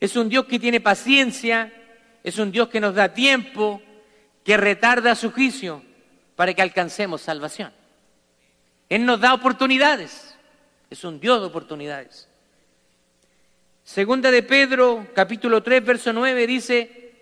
Es 0.00 0.16
un 0.16 0.30
Dios 0.30 0.46
que 0.46 0.58
tiene 0.58 0.80
paciencia, 0.80 1.72
es 2.24 2.38
un 2.38 2.50
Dios 2.50 2.68
que 2.68 2.80
nos 2.80 2.94
da 2.94 3.12
tiempo, 3.12 3.82
que 4.42 4.56
retarda 4.56 5.14
su 5.14 5.30
juicio 5.30 5.82
para 6.36 6.54
que 6.54 6.62
alcancemos 6.62 7.20
salvación. 7.20 7.72
Él 8.88 9.04
nos 9.04 9.20
da 9.20 9.34
oportunidades, 9.34 10.34
es 10.88 11.04
un 11.04 11.20
Dios 11.20 11.40
de 11.40 11.46
oportunidades. 11.46 12.28
Segunda 13.84 14.30
de 14.30 14.42
Pedro, 14.42 15.06
capítulo 15.14 15.62
3, 15.62 15.84
verso 15.84 16.12
9, 16.12 16.46
dice, 16.46 17.12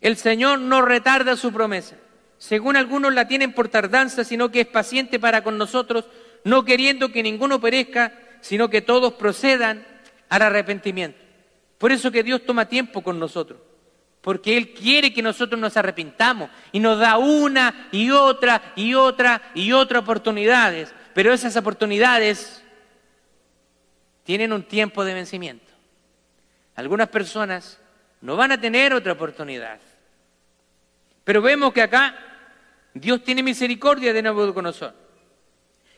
el 0.00 0.16
Señor 0.16 0.60
no 0.60 0.82
retarda 0.82 1.36
su 1.36 1.52
promesa. 1.52 1.96
Según 2.38 2.76
algunos 2.76 3.12
la 3.12 3.28
tienen 3.28 3.52
por 3.52 3.68
tardanza, 3.68 4.24
sino 4.24 4.50
que 4.50 4.62
es 4.62 4.66
paciente 4.66 5.18
para 5.18 5.42
con 5.44 5.58
nosotros, 5.58 6.06
no 6.44 6.64
queriendo 6.64 7.12
que 7.12 7.22
ninguno 7.22 7.60
perezca, 7.60 8.14
sino 8.40 8.70
que 8.70 8.80
todos 8.80 9.14
procedan 9.14 9.86
al 10.30 10.42
arrepentimiento. 10.42 11.19
Por 11.80 11.92
eso 11.92 12.12
que 12.12 12.22
Dios 12.22 12.44
toma 12.44 12.68
tiempo 12.68 13.00
con 13.00 13.18
nosotros, 13.18 13.58
porque 14.20 14.58
Él 14.58 14.74
quiere 14.74 15.14
que 15.14 15.22
nosotros 15.22 15.58
nos 15.58 15.78
arrepintamos 15.78 16.50
y 16.72 16.78
nos 16.78 16.98
da 16.98 17.16
una 17.16 17.88
y 17.90 18.10
otra 18.10 18.74
y 18.76 18.92
otra 18.92 19.50
y 19.54 19.72
otra 19.72 20.00
oportunidades, 20.00 20.94
pero 21.14 21.32
esas 21.32 21.56
oportunidades 21.56 22.62
tienen 24.24 24.52
un 24.52 24.62
tiempo 24.62 25.06
de 25.06 25.14
vencimiento. 25.14 25.72
Algunas 26.74 27.08
personas 27.08 27.80
no 28.20 28.36
van 28.36 28.52
a 28.52 28.60
tener 28.60 28.92
otra 28.92 29.14
oportunidad. 29.14 29.80
Pero 31.24 31.40
vemos 31.40 31.72
que 31.72 31.80
acá 31.80 32.14
Dios 32.92 33.24
tiene 33.24 33.42
misericordia 33.42 34.12
de 34.12 34.20
Nabucodonosor. 34.20 34.92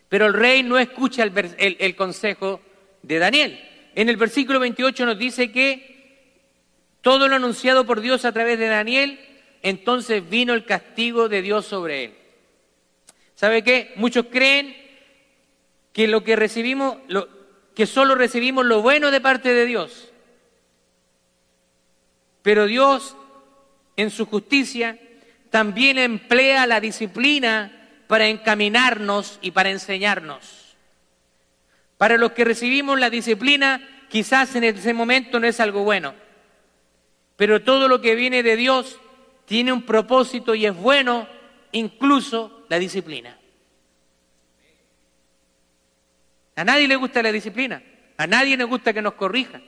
Pero 0.08 0.26
el 0.26 0.34
rey 0.34 0.62
no 0.62 0.78
escucha 0.78 1.24
el, 1.24 1.56
el 1.58 1.96
consejo 1.96 2.60
de 3.02 3.18
Daniel 3.18 3.71
en 3.94 4.08
el 4.08 4.16
versículo 4.16 4.60
28 4.60 5.06
nos 5.06 5.18
dice 5.18 5.52
que 5.52 5.92
todo 7.00 7.28
lo 7.28 7.36
anunciado 7.36 7.84
por 7.84 8.00
Dios 8.00 8.24
a 8.24 8.32
través 8.32 8.58
de 8.58 8.68
Daniel, 8.68 9.20
entonces 9.62 10.28
vino 10.28 10.54
el 10.54 10.64
castigo 10.64 11.28
de 11.28 11.42
Dios 11.42 11.66
sobre 11.66 12.04
él. 12.04 12.14
¿Sabe 13.34 13.62
qué? 13.64 13.92
Muchos 13.96 14.26
creen 14.30 14.76
que 15.92 16.06
lo 16.06 16.22
que 16.22 16.36
recibimos, 16.36 16.98
que 17.74 17.86
solo 17.86 18.14
recibimos 18.14 18.64
lo 18.64 18.82
bueno 18.82 19.10
de 19.10 19.20
parte 19.20 19.52
de 19.52 19.66
Dios. 19.66 20.12
Pero 22.42 22.66
Dios, 22.66 23.16
en 23.96 24.10
su 24.10 24.26
justicia, 24.26 24.98
también 25.50 25.98
emplea 25.98 26.66
la 26.66 26.80
disciplina 26.80 28.04
para 28.06 28.28
encaminarnos 28.28 29.38
y 29.42 29.50
para 29.50 29.70
enseñarnos. 29.70 30.61
Para 32.02 32.18
los 32.18 32.32
que 32.32 32.44
recibimos 32.44 32.98
la 32.98 33.10
disciplina, 33.10 33.80
quizás 34.08 34.56
en 34.56 34.64
ese 34.64 34.92
momento 34.92 35.38
no 35.38 35.46
es 35.46 35.60
algo 35.60 35.84
bueno, 35.84 36.16
Pero 37.36 37.62
todo 37.62 37.86
lo 37.86 38.00
que 38.00 38.16
viene 38.16 38.42
de 38.42 38.56
Dios 38.56 38.98
tiene 39.44 39.72
un 39.72 39.82
propósito 39.82 40.56
y 40.56 40.66
es 40.66 40.74
bueno, 40.74 41.28
incluso 41.70 42.66
la 42.68 42.80
disciplina. 42.80 43.38
A 46.56 46.64
nadie 46.64 46.88
le 46.88 46.96
gusta 46.96 47.22
la 47.22 47.30
disciplina, 47.30 47.80
a 48.16 48.26
nadie 48.26 48.56
le 48.56 48.64
gusta 48.64 48.92
que 48.92 49.00
nos 49.00 49.14
corrijan. 49.14 49.62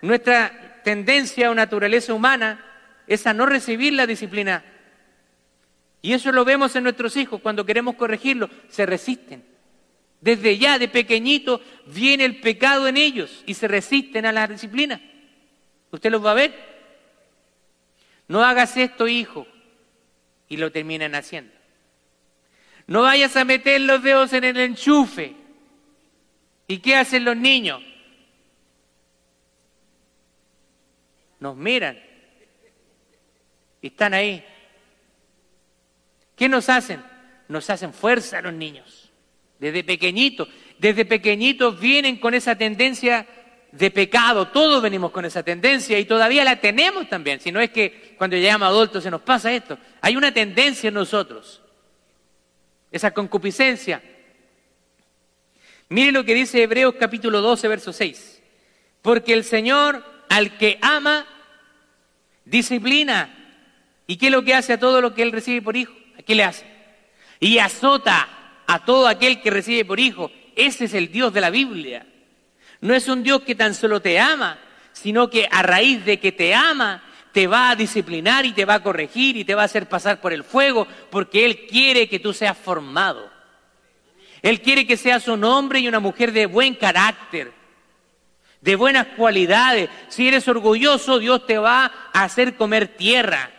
Nuestra 0.00 0.80
tendencia 0.82 1.50
o 1.50 1.54
naturaleza 1.54 2.14
humana 2.14 2.64
es 3.06 3.26
a 3.26 3.34
no 3.34 3.44
recibir 3.44 3.92
la 3.92 4.06
disciplina. 4.06 4.64
Y 6.00 6.14
eso 6.14 6.32
lo 6.32 6.42
vemos 6.46 6.74
en 6.74 6.84
nuestros 6.84 7.18
hijos, 7.18 7.42
cuando 7.42 7.66
queremos 7.66 7.96
corregirlos, 7.96 8.48
se 8.70 8.86
resisten. 8.86 9.49
Desde 10.20 10.58
ya, 10.58 10.78
de 10.78 10.88
pequeñito, 10.88 11.60
viene 11.86 12.24
el 12.24 12.40
pecado 12.40 12.86
en 12.86 12.96
ellos 12.96 13.42
y 13.46 13.54
se 13.54 13.68
resisten 13.68 14.26
a 14.26 14.32
la 14.32 14.46
disciplina. 14.46 15.00
Usted 15.90 16.10
los 16.10 16.24
va 16.24 16.32
a 16.32 16.34
ver. 16.34 16.54
No 18.28 18.44
hagas 18.44 18.76
esto, 18.76 19.08
hijo. 19.08 19.46
Y 20.48 20.56
lo 20.56 20.70
terminan 20.70 21.14
haciendo. 21.14 21.52
No 22.86 23.02
vayas 23.02 23.36
a 23.36 23.44
meter 23.44 23.80
los 23.80 24.02
dedos 24.02 24.32
en 24.32 24.44
el 24.44 24.58
enchufe. 24.58 25.34
¿Y 26.66 26.78
qué 26.78 26.96
hacen 26.96 27.24
los 27.24 27.36
niños? 27.36 27.82
Nos 31.38 31.56
miran. 31.56 31.98
Están 33.80 34.12
ahí. 34.12 34.44
¿Qué 36.36 36.48
nos 36.48 36.68
hacen? 36.68 37.02
Nos 37.48 37.70
hacen 37.70 37.94
fuerza 37.94 38.42
los 38.42 38.52
niños. 38.52 38.99
Desde 39.60 39.84
pequeñitos. 39.84 40.48
Desde 40.78 41.04
pequeñitos 41.04 41.78
vienen 41.78 42.16
con 42.16 42.34
esa 42.34 42.56
tendencia 42.56 43.26
de 43.70 43.90
pecado. 43.90 44.48
Todos 44.48 44.82
venimos 44.82 45.10
con 45.10 45.24
esa 45.24 45.42
tendencia 45.42 45.98
y 45.98 46.06
todavía 46.06 46.42
la 46.42 46.56
tenemos 46.56 47.08
también. 47.08 47.40
Si 47.40 47.52
no 47.52 47.60
es 47.60 47.70
que 47.70 48.14
cuando 48.16 48.36
llegamos 48.36 48.66
adultos 48.66 49.04
se 49.04 49.10
nos 49.10 49.20
pasa 49.20 49.52
esto. 49.52 49.78
Hay 50.00 50.16
una 50.16 50.32
tendencia 50.32 50.88
en 50.88 50.94
nosotros. 50.94 51.60
Esa 52.90 53.12
concupiscencia. 53.12 54.02
Mire 55.90 56.12
lo 56.12 56.24
que 56.24 56.34
dice 56.34 56.62
Hebreos 56.62 56.94
capítulo 56.98 57.40
12, 57.42 57.68
verso 57.68 57.92
6. 57.92 58.42
Porque 59.02 59.34
el 59.34 59.44
Señor 59.44 60.04
al 60.28 60.56
que 60.56 60.78
ama, 60.80 61.26
disciplina. 62.44 63.36
¿Y 64.06 64.16
qué 64.16 64.26
es 64.26 64.32
lo 64.32 64.42
que 64.42 64.54
hace 64.54 64.72
a 64.72 64.80
todo 64.80 65.00
lo 65.00 65.14
que 65.14 65.22
Él 65.22 65.32
recibe 65.32 65.60
por 65.60 65.76
hijo? 65.76 65.92
¿A 66.18 66.22
qué 66.22 66.34
le 66.34 66.44
hace? 66.44 66.64
Y 67.38 67.58
azota 67.58 68.39
a 68.70 68.84
todo 68.84 69.08
aquel 69.08 69.42
que 69.42 69.50
recibe 69.50 69.84
por 69.84 69.98
hijo. 69.98 70.30
Ese 70.54 70.84
es 70.84 70.94
el 70.94 71.10
Dios 71.10 71.32
de 71.32 71.40
la 71.40 71.50
Biblia. 71.50 72.06
No 72.80 72.94
es 72.94 73.08
un 73.08 73.24
Dios 73.24 73.42
que 73.42 73.56
tan 73.56 73.74
solo 73.74 74.00
te 74.00 74.20
ama, 74.20 74.60
sino 74.92 75.28
que 75.28 75.48
a 75.50 75.62
raíz 75.62 76.04
de 76.04 76.20
que 76.20 76.30
te 76.30 76.54
ama, 76.54 77.02
te 77.32 77.48
va 77.48 77.70
a 77.70 77.76
disciplinar 77.76 78.46
y 78.46 78.52
te 78.52 78.64
va 78.64 78.74
a 78.74 78.82
corregir 78.82 79.36
y 79.36 79.44
te 79.44 79.56
va 79.56 79.62
a 79.62 79.64
hacer 79.64 79.88
pasar 79.88 80.20
por 80.20 80.32
el 80.32 80.44
fuego, 80.44 80.86
porque 81.10 81.44
Él 81.44 81.66
quiere 81.66 82.08
que 82.08 82.20
tú 82.20 82.32
seas 82.32 82.56
formado. 82.56 83.28
Él 84.40 84.62
quiere 84.62 84.86
que 84.86 84.96
seas 84.96 85.26
un 85.26 85.42
hombre 85.42 85.80
y 85.80 85.88
una 85.88 85.98
mujer 85.98 86.30
de 86.30 86.46
buen 86.46 86.76
carácter, 86.76 87.52
de 88.60 88.76
buenas 88.76 89.08
cualidades. 89.16 89.90
Si 90.08 90.28
eres 90.28 90.46
orgulloso, 90.46 91.18
Dios 91.18 91.44
te 91.44 91.58
va 91.58 91.90
a 92.12 92.22
hacer 92.22 92.54
comer 92.54 92.86
tierra. 92.86 93.50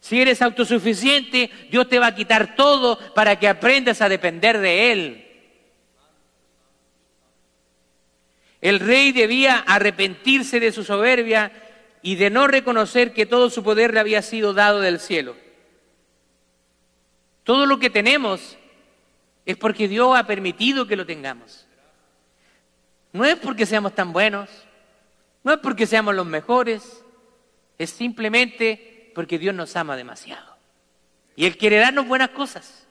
Si 0.00 0.20
eres 0.20 0.40
autosuficiente, 0.40 1.50
Dios 1.70 1.88
te 1.88 1.98
va 1.98 2.08
a 2.08 2.14
quitar 2.14 2.56
todo 2.56 2.98
para 3.14 3.38
que 3.38 3.48
aprendas 3.48 4.00
a 4.00 4.08
depender 4.08 4.58
de 4.58 4.92
Él. 4.92 5.26
El 8.60 8.80
rey 8.80 9.12
debía 9.12 9.58
arrepentirse 9.58 10.60
de 10.60 10.72
su 10.72 10.84
soberbia 10.84 11.52
y 12.02 12.16
de 12.16 12.30
no 12.30 12.46
reconocer 12.46 13.12
que 13.12 13.26
todo 13.26 13.50
su 13.50 13.62
poder 13.62 13.94
le 13.94 14.00
había 14.00 14.22
sido 14.22 14.54
dado 14.54 14.80
del 14.80 15.00
cielo. 15.00 15.36
Todo 17.44 17.66
lo 17.66 17.78
que 17.78 17.90
tenemos 17.90 18.58
es 19.46 19.56
porque 19.56 19.88
Dios 19.88 20.16
ha 20.16 20.26
permitido 20.26 20.86
que 20.86 20.96
lo 20.96 21.06
tengamos. 21.06 21.66
No 23.12 23.24
es 23.24 23.36
porque 23.36 23.66
seamos 23.66 23.94
tan 23.94 24.12
buenos, 24.12 24.48
no 25.42 25.52
es 25.52 25.58
porque 25.58 25.86
seamos 25.86 26.14
los 26.14 26.26
mejores, 26.26 27.04
es 27.78 27.90
simplemente 27.90 28.89
porque 29.14 29.38
Dios 29.38 29.54
nos 29.54 29.76
ama 29.76 29.96
demasiado. 29.96 30.56
Y 31.36 31.46
Él 31.46 31.56
quiere 31.56 31.76
darnos 31.76 32.06
buenas 32.06 32.30
cosas. 32.30 32.86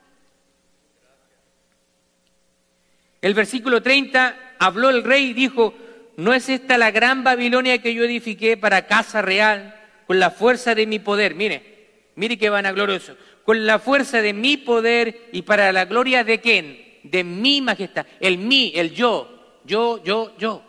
El 3.21 3.34
versículo 3.34 3.82
30 3.82 4.55
habló 4.60 4.89
el 4.89 5.03
rey 5.03 5.32
y 5.32 5.34
dijo, 5.34 5.73
¿no 6.17 6.34
es 6.34 6.49
esta 6.49 6.77
la 6.77 6.91
gran 6.91 7.23
Babilonia 7.23 7.82
que 7.82 7.93
yo 7.93 8.03
edifiqué 8.03 8.55
para 8.55 8.88
casa 8.88 9.21
real 9.21 9.75
con 10.08 10.19
la 10.19 10.32
fuerza 10.32 10.73
de 10.73 10.88
mi 10.88 10.99
poder? 10.99 11.36
Mire, 11.36 12.12
mire 12.15 12.38
qué 12.38 12.49
vanaglorioso 12.49 13.15
con 13.49 13.65
la 13.65 13.79
fuerza 13.79 14.21
de 14.21 14.32
mi 14.32 14.58
poder 14.58 15.29
y 15.32 15.41
para 15.41 15.71
la 15.71 15.86
gloria 15.86 16.23
de 16.23 16.39
quién? 16.39 16.99
De 17.01 17.23
mi 17.23 17.62
majestad. 17.62 18.05
El 18.19 18.38
mí, 18.38 18.71
el 18.75 18.91
yo, 18.93 19.58
yo, 19.65 20.03
yo, 20.03 20.38
yo. 20.38 20.63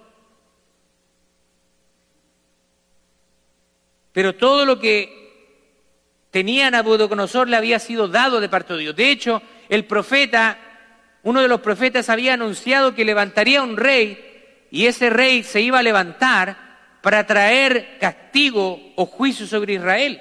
Pero 4.13 4.35
todo 4.35 4.65
lo 4.65 4.81
que 4.81 5.20
tenía 6.31 6.71
Nabucodonosor 6.71 7.49
le 7.49 7.57
había 7.57 7.79
sido 7.79 8.09
dado 8.09 8.41
de 8.41 8.49
parte 8.49 8.75
de 8.75 8.81
Dios. 8.81 8.97
De 8.97 9.11
hecho, 9.11 9.43
el 9.69 9.85
profeta, 9.85 10.59
uno 11.23 11.43
de 11.43 11.49
los 11.49 11.61
profetas 11.61 12.09
había 12.09 12.35
anunciado 12.35 12.95
que 12.95 13.05
levantaría 13.05 13.63
un 13.63 13.77
rey 13.77 14.67
y 14.71 14.87
ese 14.87 15.11
rey 15.11 15.43
se 15.43 15.61
iba 15.61 15.79
a 15.79 15.83
levantar 15.83 16.71
para 17.03 17.27
traer 17.27 17.99
castigo 17.99 18.93
o 18.97 19.07
juicio 19.07 19.47
sobre 19.47 19.75
Israel. 19.75 20.21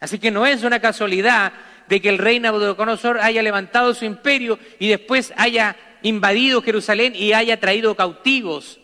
Así 0.00 0.18
que 0.18 0.30
no 0.30 0.46
es 0.46 0.62
una 0.62 0.80
casualidad 0.80 1.52
de 1.88 2.00
que 2.00 2.08
el 2.08 2.18
rey 2.18 2.38
Nabucodonosor 2.38 3.18
haya 3.18 3.42
levantado 3.42 3.94
su 3.94 4.04
imperio 4.04 4.58
y 4.78 4.88
después 4.88 5.32
haya 5.36 5.76
invadido 6.02 6.62
Jerusalén 6.62 7.14
y 7.16 7.32
haya 7.32 7.58
traído 7.58 7.94
cautivos 7.94 8.78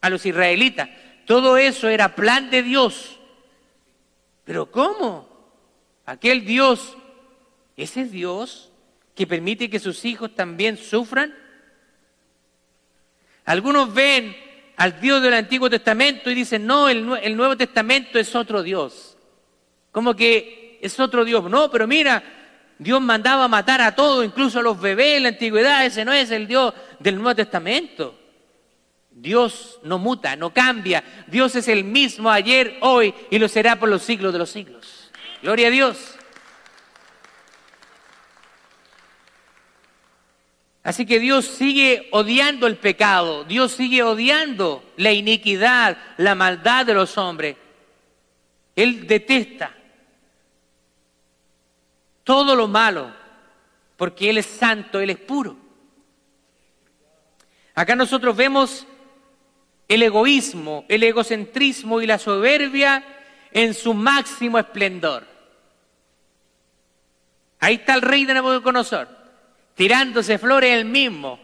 a 0.00 0.10
los 0.10 0.24
israelitas. 0.24 0.88
Todo 1.26 1.58
eso 1.58 1.88
era 1.88 2.14
plan 2.14 2.50
de 2.50 2.62
Dios. 2.62 3.17
Pero 4.48 4.70
¿cómo? 4.70 5.28
Aquel 6.06 6.46
Dios, 6.46 6.96
ese 7.76 8.06
Dios 8.06 8.72
que 9.14 9.26
permite 9.26 9.68
que 9.68 9.78
sus 9.78 10.06
hijos 10.06 10.34
también 10.34 10.78
sufran. 10.78 11.34
Algunos 13.44 13.92
ven 13.92 14.34
al 14.78 15.02
Dios 15.02 15.20
del 15.20 15.34
Antiguo 15.34 15.68
Testamento 15.68 16.30
y 16.30 16.34
dicen, 16.34 16.64
no, 16.64 16.88
el, 16.88 17.04
Nuevo 17.36 17.58
Testamento 17.58 18.18
es 18.18 18.34
otro 18.34 18.62
Dios 18.62 19.18
como 19.92 20.16
que 20.16 20.78
es 20.80 20.98
otro 20.98 21.26
Dios. 21.26 21.44
No, 21.50 21.70
pero 21.70 21.86
mira, 21.86 22.22
Dios 22.78 23.02
mandaba 23.02 23.48
matar 23.48 23.82
a 23.82 23.94
todos, 23.94 24.24
incluso 24.24 24.60
a 24.60 24.62
los 24.62 24.80
bebés 24.80 25.18
en 25.18 25.24
la 25.24 25.28
antigüedad. 25.28 25.84
Ese 25.84 26.06
no 26.06 26.14
es 26.14 26.30
el 26.30 26.46
Dios 26.46 26.72
del 27.00 27.16
Nuevo 27.16 27.36
Testamento. 27.36 28.17
Dios 29.20 29.80
no 29.82 29.98
muta, 29.98 30.36
no 30.36 30.52
cambia. 30.54 31.02
Dios 31.26 31.56
es 31.56 31.66
el 31.68 31.84
mismo 31.84 32.30
ayer, 32.30 32.78
hoy 32.80 33.12
y 33.30 33.38
lo 33.38 33.48
será 33.48 33.76
por 33.76 33.88
los 33.88 34.02
siglos 34.02 34.32
de 34.32 34.38
los 34.38 34.50
siglos. 34.50 35.10
Gloria 35.42 35.68
a 35.68 35.70
Dios. 35.70 36.14
Así 40.84 41.04
que 41.04 41.18
Dios 41.18 41.44
sigue 41.44 42.08
odiando 42.12 42.66
el 42.66 42.76
pecado, 42.76 43.44
Dios 43.44 43.72
sigue 43.72 44.02
odiando 44.02 44.82
la 44.96 45.12
iniquidad, 45.12 45.98
la 46.16 46.34
maldad 46.34 46.86
de 46.86 46.94
los 46.94 47.18
hombres. 47.18 47.56
Él 48.74 49.06
detesta 49.06 49.74
todo 52.22 52.54
lo 52.54 52.68
malo, 52.68 53.12
porque 53.96 54.30
Él 54.30 54.38
es 54.38 54.46
santo, 54.46 55.00
Él 55.00 55.10
es 55.10 55.18
puro. 55.18 55.56
Acá 57.74 57.94
nosotros 57.96 58.34
vemos 58.36 58.86
el 59.88 60.02
egoísmo, 60.02 60.84
el 60.88 61.02
egocentrismo 61.02 62.02
y 62.02 62.06
la 62.06 62.18
soberbia 62.18 63.02
en 63.50 63.72
su 63.72 63.94
máximo 63.94 64.58
esplendor. 64.58 65.26
Ahí 67.58 67.76
está 67.76 67.94
el 67.94 68.02
rey 68.02 68.24
de 68.26 68.34
Nabucodonosor, 68.34 69.08
tirándose 69.74 70.38
flores 70.38 70.70
él 70.70 70.84
mismo, 70.84 71.40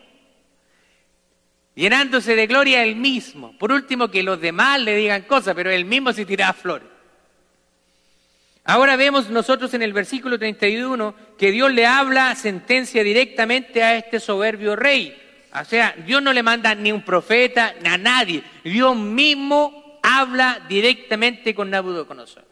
llenándose 1.75 2.37
de 2.37 2.47
gloria 2.47 2.85
él 2.85 2.97
mismo. 2.97 3.57
Por 3.59 3.73
último, 3.73 4.11
que 4.11 4.23
los 4.23 4.41
demás 4.41 4.81
le 4.81 4.95
digan 4.95 5.23
cosas, 5.23 5.55
pero 5.55 5.71
él 5.71 5.87
mismo 5.87 6.13
se 6.13 6.27
tiraba 6.27 6.53
flores. 6.53 6.89
Ahora 8.67 8.97
vemos 8.97 9.29
nosotros 9.29 9.75
en 9.75 9.83
el 9.83 9.93
versículo 9.93 10.39
31 10.39 11.15
que 11.37 11.51
Dios 11.51 11.73
le 11.73 11.85
habla 11.87 12.35
sentencia 12.35 13.03
directamente 13.03 13.83
a 13.83 13.97
este 13.97 14.21
soberbio 14.21 14.77
rey. 14.77 15.24
O 15.61 15.65
sea, 15.65 15.95
Dios 16.05 16.21
no 16.21 16.33
le 16.33 16.43
manda 16.43 16.75
ni 16.75 16.91
un 16.91 17.03
profeta, 17.03 17.75
ni 17.81 17.89
a 17.89 17.97
nadie. 17.97 18.43
Dios 18.65 18.97
mismo 18.97 19.99
habla 20.03 20.61
directamente 20.69 21.55
con 21.55 21.71
Nabucodonosor. 21.71 22.45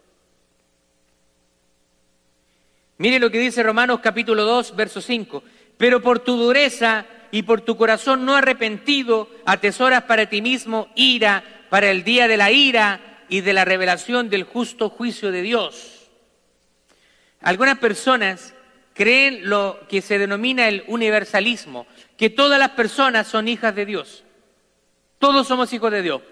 Mire 2.99 3.19
lo 3.19 3.31
que 3.31 3.41
dice 3.41 3.65
Romanos 3.65 3.99
capítulo 4.01 4.45
2, 4.45 4.77
verso 4.77 5.01
5. 5.01 5.43
Pero 5.77 6.01
por 6.01 6.21
tu 6.21 6.37
dureza 6.37 7.07
y 7.33 7.43
por 7.43 7.63
tu 7.63 7.77
corazón 7.77 8.25
no 8.25 8.37
arrepentido, 8.37 9.29
atesoras 9.45 10.05
para 10.05 10.27
ti 10.27 10.41
mismo 10.41 10.89
ira 10.95 11.43
para 11.71 11.91
el 11.91 12.05
día 12.05 12.29
de 12.29 12.37
la 12.37 12.53
ira 12.53 13.25
y 13.29 13.41
de 13.41 13.53
la 13.53 13.65
revelación 13.65 14.31
del 14.31 14.45
justo 14.45 14.91
juicio 14.91 15.33
de 15.33 15.43
Dios. 15.43 16.11
Algunas 17.41 17.79
personas 17.79 18.55
creen 18.95 19.49
lo 19.49 19.81
que 19.89 20.03
se 20.03 20.19
denomina 20.19 20.69
el 20.69 20.85
universalismo, 20.87 21.87
que 22.23 22.31
todas 22.31 22.57
las 22.57 22.71
personas 22.71 23.27
son 23.27 23.49
hijas 23.49 23.75
de 23.75 23.85
Dios. 23.85 24.23
Todos 25.19 25.49
somos 25.49 25.73
hijos 25.73 25.91
de 25.91 26.03
Dios. 26.03 26.23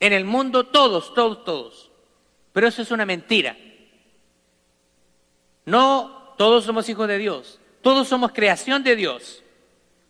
En 0.00 0.12
el 0.12 0.24
mundo 0.24 0.66
todos, 0.66 1.14
todos, 1.14 1.44
todos. 1.44 1.92
Pero 2.52 2.66
eso 2.66 2.82
es 2.82 2.90
una 2.90 3.06
mentira. 3.06 3.56
No 5.66 6.34
todos 6.36 6.64
somos 6.64 6.88
hijos 6.88 7.06
de 7.06 7.18
Dios. 7.18 7.60
Todos 7.80 8.08
somos 8.08 8.32
creación 8.32 8.82
de 8.82 8.96
Dios. 8.96 9.44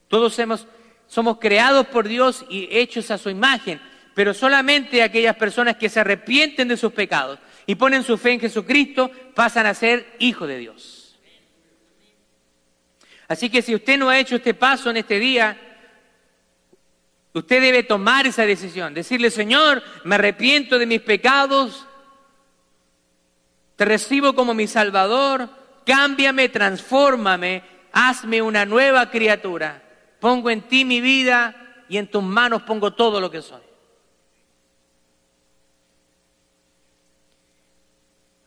Todos 0.08 0.40
somos 1.06 1.38
creados 1.38 1.86
por 1.88 2.08
Dios 2.08 2.46
y 2.48 2.66
hechos 2.70 3.10
a 3.10 3.18
su 3.18 3.28
imagen. 3.28 3.82
Pero 4.14 4.32
solamente 4.32 5.02
aquellas 5.02 5.36
personas 5.36 5.76
que 5.76 5.90
se 5.90 6.00
arrepienten 6.00 6.66
de 6.66 6.78
sus 6.78 6.94
pecados 6.94 7.38
y 7.66 7.74
ponen 7.74 8.04
su 8.04 8.16
fe 8.16 8.32
en 8.32 8.40
Jesucristo 8.40 9.10
pasan 9.34 9.66
a 9.66 9.74
ser 9.74 10.16
hijos 10.18 10.48
de 10.48 10.56
Dios. 10.56 10.93
Así 13.28 13.50
que 13.50 13.62
si 13.62 13.74
usted 13.74 13.98
no 13.98 14.10
ha 14.10 14.18
hecho 14.18 14.37
este 14.37 14.54
paso 14.54 14.90
en 14.90 14.98
este 14.98 15.18
día, 15.18 15.56
usted 17.32 17.60
debe 17.60 17.82
tomar 17.82 18.26
esa 18.26 18.44
decisión, 18.44 18.94
decirle, 18.94 19.30
Señor, 19.30 19.82
me 20.04 20.16
arrepiento 20.16 20.78
de 20.78 20.87
mis 20.87 21.00
pecados, 21.00 21.87
te 23.76 23.84
recibo 23.84 24.34
como 24.34 24.54
mi 24.54 24.66
Salvador, 24.66 25.48
cámbiame, 25.84 26.48
transfórmame, 26.48 27.62
hazme 27.92 28.42
una 28.42 28.64
nueva 28.64 29.10
criatura. 29.10 29.82
Pongo 30.20 30.50
en 30.50 30.62
ti 30.62 30.84
mi 30.84 31.00
vida 31.00 31.84
y 31.88 31.96
en 31.98 32.08
tus 32.08 32.22
manos 32.22 32.62
pongo 32.62 32.92
todo 32.92 33.20
lo 33.20 33.30
que 33.30 33.42
soy. 33.42 33.62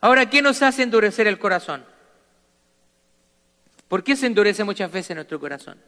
Ahora, 0.00 0.30
¿qué 0.30 0.42
nos 0.42 0.62
hace 0.62 0.82
endurecer 0.82 1.26
el 1.26 1.38
corazón? 1.38 1.84
¿Por 3.88 4.04
qué 4.04 4.14
se 4.14 4.26
endurece 4.26 4.64
muchas 4.64 4.92
veces 4.92 5.16
nuestro 5.16 5.40
corazón? 5.40 5.78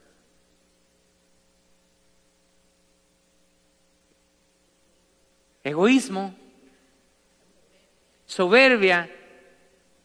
Egoísmo, 5.63 6.35
soberbia, 8.25 9.11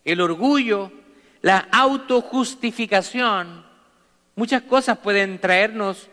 el 0.04 0.20
orgullo, 0.20 0.92
la 1.42 1.68
autojustificación, 1.72 3.66
muchas 4.36 4.64
cosas 4.64 4.98
pueden 4.98 5.40
traernos 5.40 6.10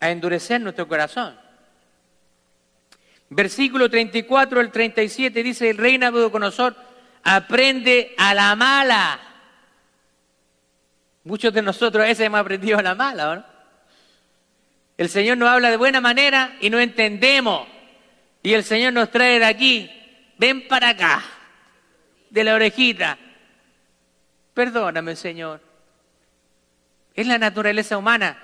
a 0.00 0.10
endurecer 0.10 0.60
nuestro 0.60 0.88
corazón. 0.88 1.38
Versículo 3.28 3.88
34 3.88 4.58
al 4.58 4.72
37 4.72 5.42
dice, 5.44 5.70
el 5.70 5.76
rey 5.76 5.96
Nabucodonosor 5.98 6.74
aprende 7.22 8.14
a 8.18 8.34
la 8.34 8.56
mala. 8.56 9.29
Muchos 11.24 11.52
de 11.52 11.62
nosotros 11.62 12.06
veces 12.06 12.26
hemos 12.26 12.40
aprendido 12.40 12.78
a 12.78 12.82
la 12.82 12.94
mala, 12.94 13.34
¿no? 13.36 13.44
El 14.96 15.08
Señor 15.08 15.38
nos 15.38 15.48
habla 15.48 15.70
de 15.70 15.76
buena 15.76 16.00
manera 16.00 16.56
y 16.60 16.68
no 16.68 16.78
entendemos. 16.78 17.66
Y 18.42 18.52
el 18.52 18.64
Señor 18.64 18.92
nos 18.92 19.10
trae 19.10 19.38
de 19.38 19.46
aquí, 19.46 19.90
ven 20.38 20.68
para 20.68 20.90
acá, 20.90 21.22
de 22.28 22.44
la 22.44 22.54
orejita. 22.54 23.18
Perdóname, 24.54 25.16
Señor. 25.16 25.60
Es 27.14 27.26
la 27.26 27.38
naturaleza 27.38 27.96
humana. 27.96 28.42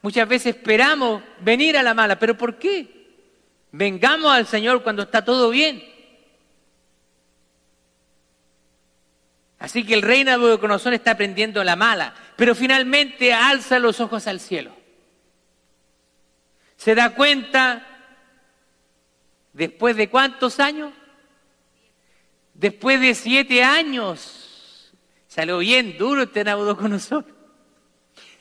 Muchas 0.00 0.28
veces 0.28 0.56
esperamos 0.56 1.22
venir 1.40 1.76
a 1.76 1.82
la 1.82 1.94
mala, 1.94 2.18
pero 2.18 2.36
¿por 2.36 2.58
qué? 2.58 3.02
Vengamos 3.70 4.32
al 4.32 4.46
Señor 4.46 4.82
cuando 4.82 5.02
está 5.02 5.24
todo 5.24 5.50
bien. 5.50 5.91
Así 9.62 9.84
que 9.84 9.94
el 9.94 10.02
rey 10.02 10.24
Nabucodonosor 10.24 10.92
está 10.92 11.12
aprendiendo 11.12 11.62
la 11.62 11.76
mala, 11.76 12.14
pero 12.34 12.52
finalmente 12.56 13.32
alza 13.32 13.78
los 13.78 14.00
ojos 14.00 14.26
al 14.26 14.40
cielo. 14.40 14.74
Se 16.76 16.96
da 16.96 17.14
cuenta, 17.14 17.86
después 19.52 19.94
de 19.94 20.10
cuántos 20.10 20.58
años? 20.58 20.92
Después 22.54 23.00
de 23.00 23.14
siete 23.14 23.62
años. 23.62 24.92
Salió 25.28 25.58
bien 25.58 25.96
duro 25.96 26.24
este 26.24 26.42
Nabucodonosor. 26.42 27.24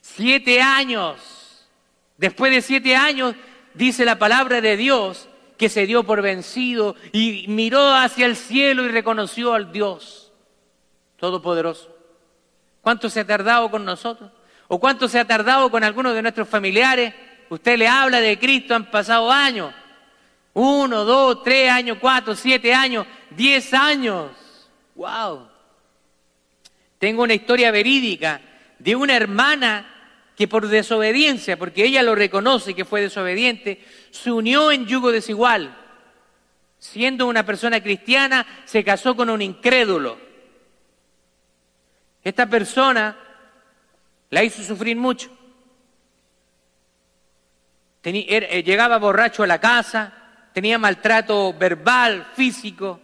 Siete 0.02 0.60
años. 0.60 1.68
Después 2.18 2.52
de 2.52 2.64
siete 2.64 2.96
años, 2.96 3.36
dice 3.76 4.06
la 4.06 4.18
palabra 4.18 4.60
de 4.60 4.76
Dios, 4.76 5.30
que 5.60 5.70
se 5.70 5.86
dio 5.86 6.04
por 6.04 6.24
vencido 6.24 6.96
y 7.12 7.46
miró 7.48 7.94
hacia 7.94 8.26
el 8.26 8.36
cielo 8.36 8.86
y 8.86 8.88
reconoció 8.88 9.54
al 9.54 9.72
Dios 9.72 10.31
Todopoderoso. 11.22 11.96
¿Cuánto 12.82 13.08
se 13.08 13.20
ha 13.20 13.28
tardado 13.28 13.70
con 13.70 13.86
nosotros? 13.86 14.32
¿O 14.68 14.80
cuánto 14.80 15.08
se 15.08 15.20
ha 15.20 15.26
tardado 15.26 15.70
con 15.70 15.84
algunos 15.84 16.16
de 16.16 16.24
nuestros 16.24 16.50
familiares? 16.50 17.14
Usted 17.48 17.78
le 17.78 17.88
habla 17.88 18.20
de 18.20 18.40
Cristo, 18.40 18.74
han 18.74 18.90
pasado 18.90 19.32
años. 19.32 19.72
Uno, 20.56 21.06
dos, 21.06 21.44
tres 21.44 21.70
años, 21.70 22.00
cuatro, 22.02 22.36
siete 22.36 22.74
años, 22.74 23.06
diez 23.30 23.72
años. 23.72 24.32
¡Wow! 24.96 25.48
Tengo 26.98 27.22
una 27.22 27.36
historia 27.36 27.70
verídica 27.70 28.42
de 28.80 28.96
una 28.96 29.16
hermana 29.16 30.34
que 30.36 30.48
por 30.48 30.70
desobediencia, 30.70 31.56
porque 31.56 31.86
ella 31.86 32.02
lo 32.02 32.16
reconoce 32.16 32.74
que 32.74 32.84
fue 32.84 33.00
desobediente, 33.02 33.86
se 34.10 34.32
unió 34.32 34.72
en 34.72 34.88
yugo 34.88 35.12
desigual. 35.12 35.78
Siendo 36.80 37.28
una 37.28 37.46
persona 37.46 37.80
cristiana, 37.80 38.64
se 38.66 38.84
casó 38.84 39.16
con 39.16 39.30
un 39.30 39.44
incrédulo. 39.44 40.31
Esta 42.24 42.46
persona 42.48 43.18
la 44.30 44.44
hizo 44.44 44.64
sufrir 44.64 44.96
mucho. 44.96 45.30
Eh, 48.04 48.64
llegaba 48.64 48.98
borracho 48.98 49.44
a 49.44 49.48
la 49.48 49.60
casa, 49.60 50.14
tenía 50.54 50.78
maltrato 50.78 51.54
verbal, 51.54 52.26
físico, 52.36 53.00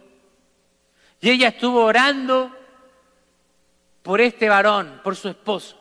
y 1.20 1.30
ella 1.30 1.48
estuvo 1.48 1.84
orando 1.84 2.54
por 4.02 4.20
este 4.20 4.48
varón, 4.48 5.00
por 5.04 5.14
su 5.16 5.28
esposo. 5.28 5.78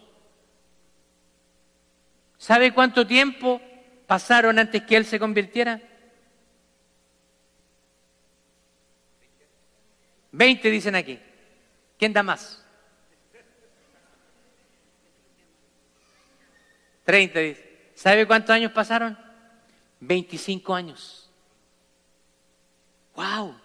¿Sabe 2.37 2.73
cuánto 2.73 3.07
tiempo 3.07 3.61
pasaron 4.05 4.59
antes 4.59 4.83
que 4.83 4.95
él 4.95 5.05
se 5.05 5.19
convirtiera? 5.19 5.81
Veinte 10.31 10.69
dicen 10.69 10.95
aquí. 10.95 11.19
¿Quién 11.97 12.13
da 12.13 12.21
más? 12.21 12.66
30 17.07 17.39
dice. 17.39 17.91
¿Sabe 17.95 18.27
cuántos 18.27 18.49
años 18.49 18.73
pasaron? 18.73 19.17
25 20.01 20.75
años. 20.75 21.31
¡Wow! 23.15 23.55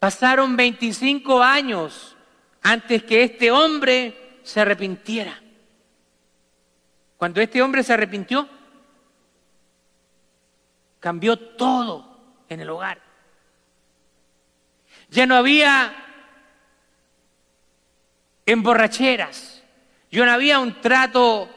Pasaron 0.00 0.56
25 0.56 1.40
años 1.40 2.16
antes 2.60 3.04
que 3.04 3.22
este 3.22 3.52
hombre 3.52 4.40
se 4.42 4.60
arrepintiera. 4.60 5.40
Cuando 7.16 7.40
este 7.40 7.62
hombre 7.62 7.84
se 7.84 7.92
arrepintió, 7.92 8.48
cambió 10.98 11.38
todo 11.38 12.18
en 12.48 12.58
el 12.58 12.68
hogar. 12.68 13.00
Ya 15.08 15.24
no 15.24 15.36
había 15.36 15.94
emborracheras, 18.44 19.62
ya 20.10 20.24
no 20.24 20.32
había 20.32 20.58
un 20.58 20.80
trato 20.80 21.53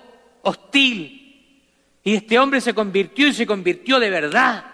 hostil. 0.48 1.52
Y 2.04 2.16
este 2.16 2.40
hombre 2.40 2.62
se 2.62 2.74
convirtió 2.74 3.28
y 3.28 3.34
se 3.34 3.46
convirtió 3.46 4.00
de 4.00 4.10
verdad. 4.10 4.66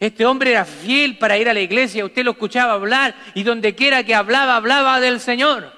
Este 0.00 0.26
hombre 0.26 0.50
era 0.50 0.64
fiel 0.64 1.16
para 1.18 1.38
ir 1.38 1.48
a 1.48 1.54
la 1.54 1.60
iglesia, 1.60 2.04
usted 2.04 2.24
lo 2.24 2.32
escuchaba 2.32 2.72
hablar 2.72 3.14
y 3.34 3.44
donde 3.44 3.74
quiera 3.74 4.02
que 4.02 4.14
hablaba, 4.14 4.56
hablaba 4.56 5.00
del 5.00 5.20
Señor. 5.20 5.72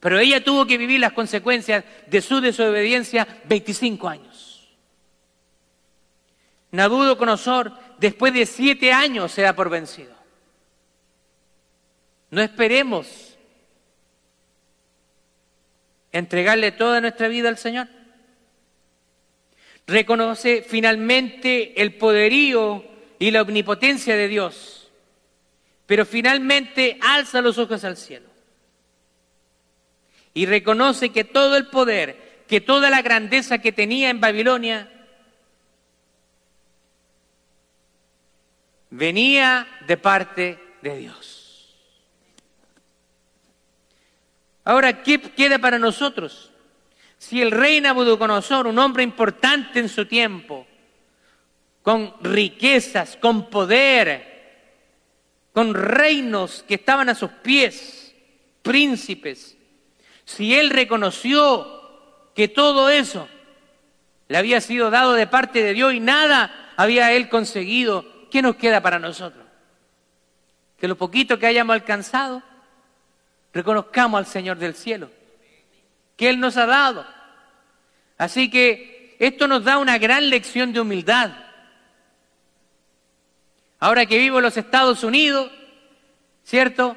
Pero 0.00 0.18
ella 0.18 0.42
tuvo 0.42 0.66
que 0.66 0.76
vivir 0.76 1.00
las 1.00 1.12
consecuencias 1.12 1.84
de 2.08 2.20
su 2.20 2.40
desobediencia 2.40 3.26
25 3.44 4.08
años. 4.08 4.76
Nabucodonosor, 6.72 7.72
después 7.98 8.34
de 8.34 8.44
siete 8.44 8.92
años, 8.92 9.30
se 9.30 9.42
da 9.42 9.54
por 9.54 9.70
vencido. 9.70 10.12
No 12.30 12.42
esperemos 12.42 13.23
entregarle 16.14 16.72
toda 16.72 17.02
nuestra 17.02 17.28
vida 17.28 17.50
al 17.50 17.58
Señor. 17.58 17.88
Reconoce 19.86 20.62
finalmente 20.62 21.82
el 21.82 21.94
poderío 21.96 22.84
y 23.18 23.30
la 23.30 23.42
omnipotencia 23.42 24.16
de 24.16 24.28
Dios, 24.28 24.90
pero 25.84 26.06
finalmente 26.06 26.98
alza 27.02 27.42
los 27.42 27.58
ojos 27.58 27.84
al 27.84 27.98
cielo 27.98 28.34
y 30.34 30.46
reconoce 30.46 31.10
que 31.10 31.24
todo 31.24 31.56
el 31.56 31.66
poder, 31.66 32.44
que 32.48 32.60
toda 32.60 32.90
la 32.90 33.02
grandeza 33.02 33.58
que 33.58 33.72
tenía 33.72 34.10
en 34.10 34.20
Babilonia, 34.20 34.90
venía 38.90 39.66
de 39.86 39.96
parte 39.96 40.58
de 40.82 40.96
Dios. 40.96 41.33
Ahora, 44.64 45.02
¿qué 45.02 45.20
queda 45.20 45.58
para 45.58 45.78
nosotros? 45.78 46.50
Si 47.18 47.40
el 47.40 47.50
rey 47.50 47.80
Nabucodonosor, 47.80 48.66
un 48.66 48.78
hombre 48.78 49.02
importante 49.02 49.78
en 49.78 49.88
su 49.88 50.06
tiempo, 50.06 50.66
con 51.82 52.14
riquezas, 52.22 53.16
con 53.16 53.50
poder, 53.50 54.34
con 55.52 55.74
reinos 55.74 56.64
que 56.66 56.74
estaban 56.74 57.08
a 57.10 57.14
sus 57.14 57.30
pies, 57.30 58.14
príncipes, 58.62 59.56
si 60.24 60.54
él 60.54 60.70
reconoció 60.70 62.30
que 62.34 62.48
todo 62.48 62.88
eso 62.88 63.28
le 64.28 64.38
había 64.38 64.60
sido 64.62 64.90
dado 64.90 65.12
de 65.12 65.26
parte 65.26 65.62
de 65.62 65.74
Dios 65.74 65.92
y 65.92 66.00
nada 66.00 66.72
había 66.76 67.12
él 67.12 67.28
conseguido, 67.28 68.04
¿qué 68.30 68.40
nos 68.40 68.56
queda 68.56 68.80
para 68.80 68.98
nosotros? 68.98 69.44
Que 70.78 70.88
lo 70.88 70.96
poquito 70.96 71.38
que 71.38 71.46
hayamos 71.46 71.74
alcanzado, 71.74 72.42
reconozcamos 73.54 74.18
al 74.18 74.26
Señor 74.26 74.58
del 74.58 74.74
cielo, 74.74 75.10
que 76.16 76.28
Él 76.28 76.40
nos 76.40 76.56
ha 76.56 76.66
dado. 76.66 77.06
Así 78.18 78.50
que 78.50 79.16
esto 79.18 79.46
nos 79.46 79.64
da 79.64 79.78
una 79.78 79.96
gran 79.96 80.28
lección 80.28 80.72
de 80.72 80.80
humildad. 80.80 81.30
Ahora 83.78 84.06
que 84.06 84.18
vivo 84.18 84.38
en 84.38 84.44
los 84.44 84.56
Estados 84.56 85.04
Unidos, 85.04 85.50
¿cierto? 86.42 86.96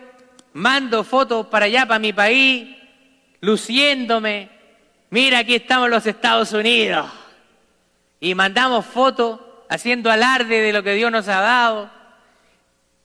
Mando 0.54 1.04
fotos 1.04 1.48
para 1.48 1.66
allá, 1.66 1.86
para 1.86 2.00
mi 2.00 2.12
país, 2.12 2.76
luciéndome. 3.42 4.50
Mira, 5.10 5.40
aquí 5.40 5.56
estamos 5.56 5.86
en 5.86 5.92
los 5.92 6.06
Estados 6.06 6.52
Unidos. 6.54 7.10
Y 8.20 8.34
mandamos 8.34 8.86
fotos 8.86 9.40
haciendo 9.70 10.10
alarde 10.10 10.62
de 10.62 10.74
lo 10.74 10.82
que 10.82 10.94
Dios 10.94 11.12
nos 11.12 11.28
ha 11.28 11.42
dado. 11.42 11.97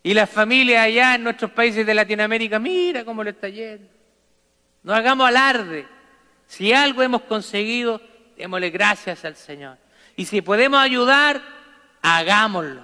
Y 0.03 0.14
las 0.14 0.28
familias 0.28 0.84
allá 0.84 1.14
en 1.14 1.22
nuestros 1.22 1.50
países 1.53 1.86
de 1.86 1.94
Latinoamérica, 1.94 2.59
mira 2.59 3.05
cómo 3.05 3.22
le 3.22 3.30
está 3.30 3.48
yendo. 3.48 3.88
No 4.82 4.94
hagamos 4.94 5.28
alarde. 5.28 5.86
Si 6.46 6.72
algo 6.72 7.03
hemos 7.03 7.22
conseguido, 7.22 8.00
démosle 8.36 8.70
gracias 8.70 9.24
al 9.24 9.36
Señor. 9.36 9.78
Y 10.16 10.24
si 10.24 10.42
podemos 10.42 10.80
ayudar, 10.80 11.40
hagámoslo. 12.03 12.82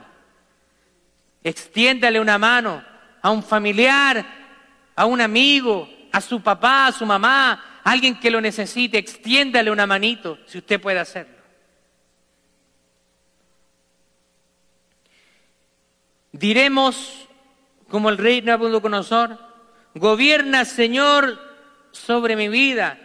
Extiéndale 1.43 2.21
una 2.21 2.39
mano 2.39 2.85
a 3.21 3.31
un 3.31 3.43
familiar, 3.43 4.25
a 4.95 5.05
un 5.07 5.21
amigo, 5.21 5.89
a 6.12 6.21
su 6.21 6.41
papá, 6.41 6.87
a 6.87 6.93
su 6.93 7.05
mamá, 7.05 7.81
a 7.83 7.91
alguien 7.91 8.19
que 8.19 8.31
lo 8.31 8.41
necesite. 8.41 8.99
Extiéndale 8.99 9.71
una 9.71 9.87
manito 9.87 10.39
si 10.47 10.59
usted 10.59 10.81
puede 10.81 11.01
hacerlo. 11.01 11.38
Diremos, 16.39 17.28
como 17.89 18.11
el 18.11 18.18
rey 18.18 18.43
Nabucodonosor, 18.43 19.39
gobierna, 19.95 20.64
Señor, 20.64 21.39
sobre 21.91 22.36
mi 22.36 22.49
vida. 22.49 22.99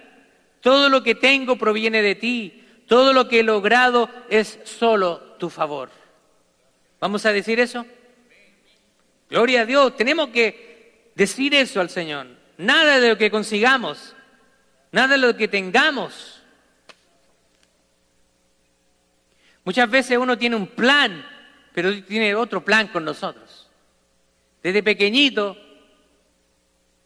Todo 0.62 0.90
lo 0.90 1.04
que 1.04 1.16
tengo 1.16 1.58
proviene 1.58 2.02
de 2.02 2.16
ti. 2.16 2.64
Todo 2.88 3.12
lo 3.12 3.28
que 3.28 3.40
he 3.40 3.44
logrado 3.44 4.10
es 4.30 4.60
solo 4.66 5.20
tu 5.40 5.50
favor. 5.50 5.90
¿Vamos 7.00 7.26
a 7.26 7.34
decir 7.34 7.60
eso? 7.60 7.86
Gloria 9.30 9.62
a 9.62 9.66
Dios. 9.66 9.96
Tenemos 9.98 10.30
que 10.30 11.12
decir 11.16 11.56
eso 11.56 11.82
al 11.82 11.90
Señor. 11.90 12.28
Nada 12.58 13.00
de 13.00 13.10
lo 13.10 13.18
que 13.18 13.32
consigamos, 13.32 14.16
nada 14.92 15.14
de 15.14 15.18
lo 15.18 15.36
que 15.36 15.48
tengamos. 15.48 16.42
Muchas 19.64 19.90
veces 19.90 20.18
uno 20.18 20.38
tiene 20.38 20.56
un 20.56 20.68
plan 20.68 21.26
pero 21.74 22.04
tiene 22.04 22.36
otro 22.36 22.64
plan 22.64 22.88
con 22.88 23.04
nosotros. 23.04 23.70
Desde 24.62 24.84
pequeñito 24.84 25.58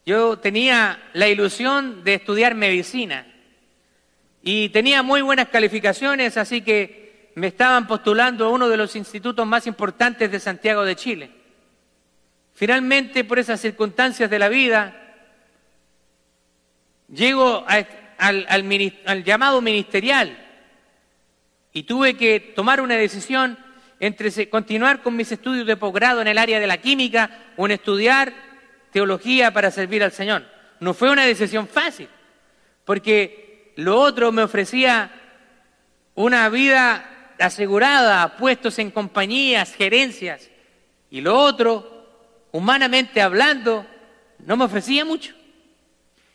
yo 0.06 0.38
tenía 0.40 1.10
la 1.14 1.28
ilusión 1.28 2.04
de 2.04 2.16
estudiar 2.16 2.56
medicina 2.56 3.28
y 4.42 4.70
tenía 4.70 5.04
muy 5.04 5.22
buenas 5.22 5.50
calificaciones, 5.50 6.38
así 6.38 6.62
que 6.62 7.32
me 7.36 7.48
estaban 7.48 7.88
postulando 7.88 8.46
a 8.46 8.50
uno 8.50 8.70
de 8.70 8.78
los 8.78 8.96
institutos 8.96 9.46
más 9.46 9.68
importantes 9.68 10.32
de 10.32 10.40
Santiago 10.40 10.86
de 10.86 10.96
Chile. 10.96 11.32
Finalmente, 12.54 13.24
por 13.24 13.40
esas 13.40 13.60
circunstancias 13.60 14.30
de 14.30 14.40
la 14.40 14.50
vida, 14.50 14.96
llego 17.10 17.66
al, 17.68 17.88
al 18.18 19.24
llamado 19.24 19.62
ministerial 19.62 20.38
y 21.74 21.84
tuve 21.84 22.16
que 22.16 22.40
tomar 22.40 22.82
una 22.82 22.96
decisión 22.96 23.58
entre 24.00 24.50
continuar 24.50 25.02
con 25.02 25.16
mis 25.16 25.32
estudios 25.32 25.66
de 25.66 25.78
posgrado 25.78 26.22
en 26.22 26.28
el 26.28 26.38
área 26.38 26.60
de 26.60 26.68
la 26.68 26.78
química 26.78 27.30
o 27.56 27.66
en 27.66 27.72
estudiar 27.72 28.34
teología 28.92 29.52
para 29.52 29.72
servir 29.72 30.04
al 30.04 30.12
Señor. 30.12 30.46
No 30.80 30.94
fue 30.94 31.12
una 31.12 31.26
decisión 31.26 31.68
fácil, 31.68 32.08
porque 32.86 33.74
lo 33.76 34.00
otro 34.00 34.32
me 34.32 34.44
ofrecía 34.44 35.12
una 36.16 36.50
vida 36.50 37.34
asegurada, 37.40 38.38
puestos 38.38 38.80
en 38.80 38.92
compañías, 38.92 39.74
gerencias, 39.74 40.50
y 41.10 41.22
lo 41.22 41.38
otro, 41.38 42.50
humanamente 42.52 43.22
hablando, 43.22 43.86
no 44.40 44.58
me 44.58 44.66
ofrecía 44.66 45.06
mucho. 45.06 45.34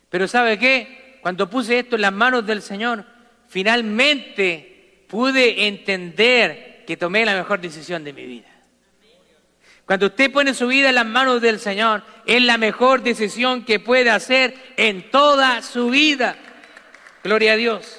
Pero 0.09 0.29
¿sabe 0.29 0.59
qué? 0.59 1.19
Cuando 1.21 1.49
puse 1.49 1.79
esto 1.79 1.97
en 1.97 2.03
las 2.03 2.13
manos 2.13 2.47
del 2.47 2.63
Señor, 2.63 3.05
finalmente 3.49 5.05
pude 5.09 5.67
entender 5.67 6.72
que 6.93 6.99
tomé 6.99 7.24
la 7.24 7.34
mejor 7.34 7.59
decisión 7.59 8.05
de 8.05 8.12
mi 8.12 8.26
vida. 8.26 8.49
Cuando 9.86 10.09
usted 10.09 10.30
pone 10.30 10.53
su 10.53 10.66
vida 10.66 10.90
en 10.90 10.97
las 10.97 11.07
manos 11.07 11.40
del 11.40 11.59
Señor, 11.59 12.03
es 12.26 12.43
la 12.43 12.59
mejor 12.59 13.03
decisión 13.03 13.64
que 13.64 13.80
puede 13.80 14.11
hacer 14.11 14.55
en 14.76 15.11
toda 15.11 15.62
su 15.62 15.88
vida. 15.88 16.36
Gloria 17.24 17.55
a 17.55 17.57
Dios. 17.57 17.99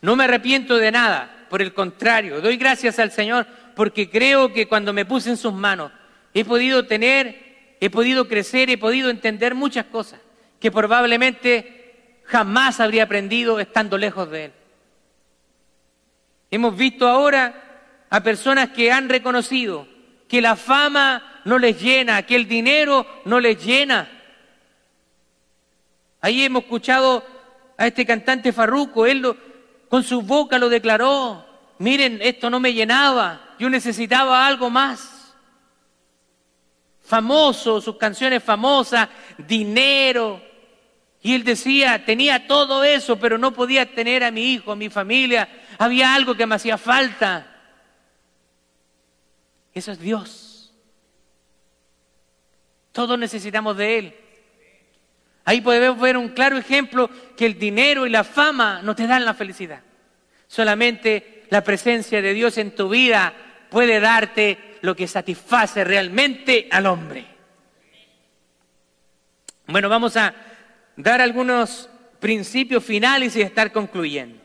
No 0.00 0.16
me 0.16 0.24
arrepiento 0.24 0.78
de 0.78 0.90
nada, 0.90 1.46
por 1.48 1.62
el 1.62 1.72
contrario, 1.72 2.40
doy 2.40 2.56
gracias 2.56 2.98
al 2.98 3.12
Señor 3.12 3.46
porque 3.76 4.10
creo 4.10 4.52
que 4.52 4.66
cuando 4.66 4.92
me 4.92 5.04
puse 5.04 5.30
en 5.30 5.36
sus 5.36 5.52
manos 5.52 5.92
he 6.34 6.44
podido 6.44 6.86
tener, 6.86 7.76
he 7.80 7.88
podido 7.88 8.26
crecer, 8.26 8.68
he 8.68 8.78
podido 8.78 9.10
entender 9.10 9.54
muchas 9.54 9.84
cosas 9.84 10.18
que 10.58 10.72
probablemente 10.72 12.18
jamás 12.24 12.80
habría 12.80 13.04
aprendido 13.04 13.60
estando 13.60 13.96
lejos 13.96 14.28
de 14.28 14.46
Él. 14.46 14.52
Hemos 16.50 16.76
visto 16.76 17.08
ahora 17.08 18.06
a 18.10 18.22
personas 18.22 18.70
que 18.70 18.90
han 18.90 19.08
reconocido 19.08 19.86
que 20.28 20.40
la 20.40 20.56
fama 20.56 21.42
no 21.44 21.58
les 21.58 21.80
llena, 21.80 22.22
que 22.24 22.36
el 22.36 22.46
dinero 22.46 23.06
no 23.24 23.40
les 23.40 23.64
llena. 23.64 24.08
Ahí 26.20 26.44
hemos 26.44 26.62
escuchado 26.62 27.24
a 27.76 27.86
este 27.86 28.04
cantante 28.04 28.52
Farruco, 28.52 29.06
él 29.06 29.24
con 29.88 30.04
su 30.04 30.22
boca 30.22 30.58
lo 30.58 30.68
declaró, 30.68 31.44
miren, 31.78 32.20
esto 32.22 32.50
no 32.50 32.60
me 32.60 32.72
llenaba, 32.72 33.54
yo 33.58 33.68
necesitaba 33.68 34.46
algo 34.46 34.70
más. 34.70 35.34
Famoso, 37.02 37.80
sus 37.80 37.96
canciones 37.96 38.42
famosas, 38.42 39.08
dinero. 39.38 40.40
Y 41.22 41.34
él 41.34 41.42
decía, 41.42 42.04
tenía 42.04 42.46
todo 42.46 42.84
eso, 42.84 43.18
pero 43.18 43.36
no 43.36 43.52
podía 43.52 43.92
tener 43.94 44.22
a 44.22 44.30
mi 44.30 44.52
hijo, 44.52 44.72
a 44.72 44.76
mi 44.76 44.88
familia, 44.88 45.48
había 45.80 46.14
algo 46.14 46.34
que 46.34 46.46
me 46.46 46.56
hacía 46.56 46.76
falta. 46.76 47.46
Eso 49.72 49.92
es 49.92 49.98
Dios. 49.98 50.74
Todos 52.92 53.18
necesitamos 53.18 53.78
de 53.78 53.98
Él. 53.98 54.14
Ahí 55.46 55.62
podemos 55.62 55.98
ver 55.98 56.18
un 56.18 56.28
claro 56.28 56.58
ejemplo 56.58 57.08
que 57.34 57.46
el 57.46 57.58
dinero 57.58 58.06
y 58.06 58.10
la 58.10 58.24
fama 58.24 58.82
no 58.82 58.94
te 58.94 59.06
dan 59.06 59.24
la 59.24 59.32
felicidad. 59.32 59.80
Solamente 60.46 61.44
la 61.48 61.64
presencia 61.64 62.20
de 62.20 62.34
Dios 62.34 62.58
en 62.58 62.74
tu 62.74 62.90
vida 62.90 63.32
puede 63.70 64.00
darte 64.00 64.76
lo 64.82 64.94
que 64.94 65.08
satisface 65.08 65.82
realmente 65.82 66.68
al 66.70 66.84
hombre. 66.84 67.24
Bueno, 69.66 69.88
vamos 69.88 70.14
a 70.18 70.34
dar 70.94 71.22
algunos 71.22 71.88
principios 72.18 72.84
finales 72.84 73.34
y 73.34 73.40
estar 73.40 73.72
concluyendo. 73.72 74.39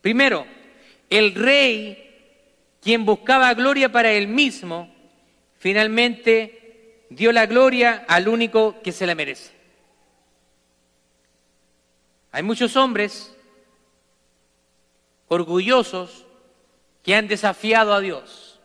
Primero, 0.00 0.46
el 1.10 1.34
rey, 1.34 2.04
quien 2.80 3.04
buscaba 3.04 3.52
gloria 3.54 3.90
para 3.90 4.12
él 4.12 4.28
mismo, 4.28 4.94
finalmente 5.58 7.04
dio 7.10 7.32
la 7.32 7.46
gloria 7.46 8.04
al 8.08 8.28
único 8.28 8.80
que 8.82 8.92
se 8.92 9.06
la 9.06 9.14
merece. 9.14 9.52
Hay 12.30 12.42
muchos 12.42 12.76
hombres 12.76 13.34
orgullosos 15.28 16.26
que 17.02 17.14
han 17.14 17.28
desafiado 17.28 17.94
a 17.94 18.00
Dios 18.00 18.60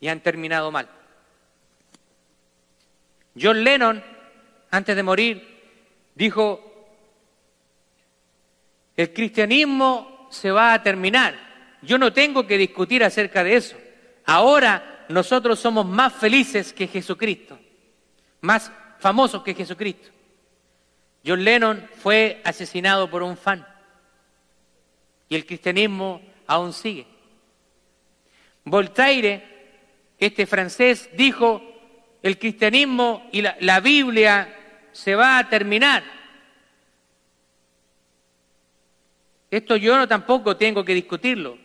y 0.00 0.08
han 0.08 0.20
terminado 0.20 0.70
mal. 0.70 0.88
John 3.40 3.62
Lennon, 3.62 4.02
antes 4.70 4.96
de 4.96 5.02
morir, 5.02 5.58
dijo, 6.14 6.67
el 8.98 9.12
cristianismo 9.12 10.26
se 10.28 10.50
va 10.50 10.74
a 10.74 10.82
terminar. 10.82 11.34
Yo 11.82 11.98
no 11.98 12.12
tengo 12.12 12.46
que 12.48 12.58
discutir 12.58 13.04
acerca 13.04 13.44
de 13.44 13.54
eso. 13.54 13.76
Ahora 14.26 15.06
nosotros 15.08 15.60
somos 15.60 15.86
más 15.86 16.12
felices 16.14 16.72
que 16.72 16.88
Jesucristo, 16.88 17.56
más 18.40 18.72
famosos 18.98 19.44
que 19.44 19.54
Jesucristo. 19.54 20.08
John 21.24 21.44
Lennon 21.44 21.88
fue 22.02 22.42
asesinado 22.44 23.08
por 23.08 23.22
un 23.22 23.36
fan 23.36 23.64
y 25.28 25.36
el 25.36 25.46
cristianismo 25.46 26.20
aún 26.48 26.72
sigue. 26.72 27.06
Voltaire, 28.64 29.44
este 30.18 30.44
francés, 30.44 31.08
dijo, 31.14 31.62
el 32.20 32.36
cristianismo 32.36 33.28
y 33.30 33.42
la, 33.42 33.78
Biblia 33.78 34.56
se 34.90 35.14
va 35.14 35.38
a 35.38 35.48
terminar. 35.48 36.17
Esto 39.50 39.76
yo 39.76 39.96
no 39.96 40.06
tampoco 40.06 40.56
tengo 40.56 40.84
que 40.84 40.94
discutirlo. 40.94 41.58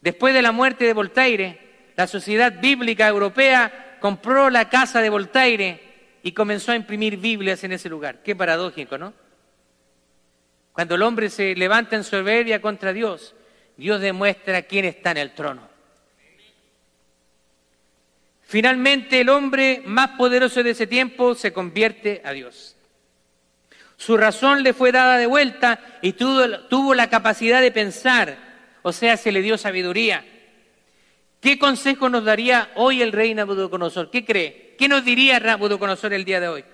Después 0.00 0.34
de 0.34 0.42
la 0.42 0.52
muerte 0.52 0.84
de 0.84 0.92
Voltaire, 0.92 1.58
la 1.96 2.06
Sociedad 2.06 2.60
Bíblica 2.60 3.08
Europea 3.08 3.98
compró 4.00 4.50
la 4.50 4.68
casa 4.68 5.00
de 5.00 5.10
Voltaire 5.10 5.80
y 6.22 6.32
comenzó 6.32 6.72
a 6.72 6.76
imprimir 6.76 7.16
Biblias 7.16 7.64
en 7.64 7.72
ese 7.72 7.88
lugar. 7.88 8.22
Qué 8.22 8.34
paradójico, 8.36 8.98
¿no? 8.98 9.14
Cuando 10.72 10.94
el 10.94 11.02
hombre 11.02 11.30
se 11.30 11.54
levanta 11.54 11.96
en 11.96 12.04
soberbia 12.04 12.60
contra 12.60 12.92
Dios, 12.92 13.34
Dios 13.76 14.00
demuestra 14.00 14.62
quién 14.62 14.84
está 14.84 15.10
en 15.12 15.18
el 15.18 15.34
trono. 15.34 15.68
Finalmente 18.42 19.20
el 19.20 19.28
hombre 19.28 19.82
más 19.86 20.10
poderoso 20.10 20.62
de 20.62 20.70
ese 20.70 20.86
tiempo 20.86 21.34
se 21.34 21.52
convierte 21.52 22.20
a 22.24 22.32
Dios. 22.32 22.76
Su 24.04 24.16
razón 24.16 24.64
le 24.64 24.72
fue 24.72 24.90
dada 24.90 25.16
de 25.16 25.26
vuelta 25.26 25.78
y 26.02 26.14
tuvo, 26.14 26.92
la 26.92 27.08
capacidad 27.08 27.60
de 27.60 27.70
pensar, 27.70 28.36
o 28.82 28.92
sea, 28.92 29.16
se 29.16 29.30
le 29.30 29.42
dio 29.42 29.56
sabiduría. 29.56 30.26
¿Qué 31.40 31.56
consejo 31.56 32.08
nos 32.08 32.24
daría 32.24 32.72
hoy 32.74 33.00
el 33.00 33.12
rey 33.12 33.32
Nabucodonosor? 33.32 34.10
¿Qué 34.10 34.24
cree? 34.24 34.74
¿Qué 34.76 34.88
nos 34.88 35.04
diría 35.04 35.38
Nabucodonosor 35.38 36.12
el 36.14 36.24
día 36.24 36.40
de 36.40 36.48
hoy? 36.48 36.64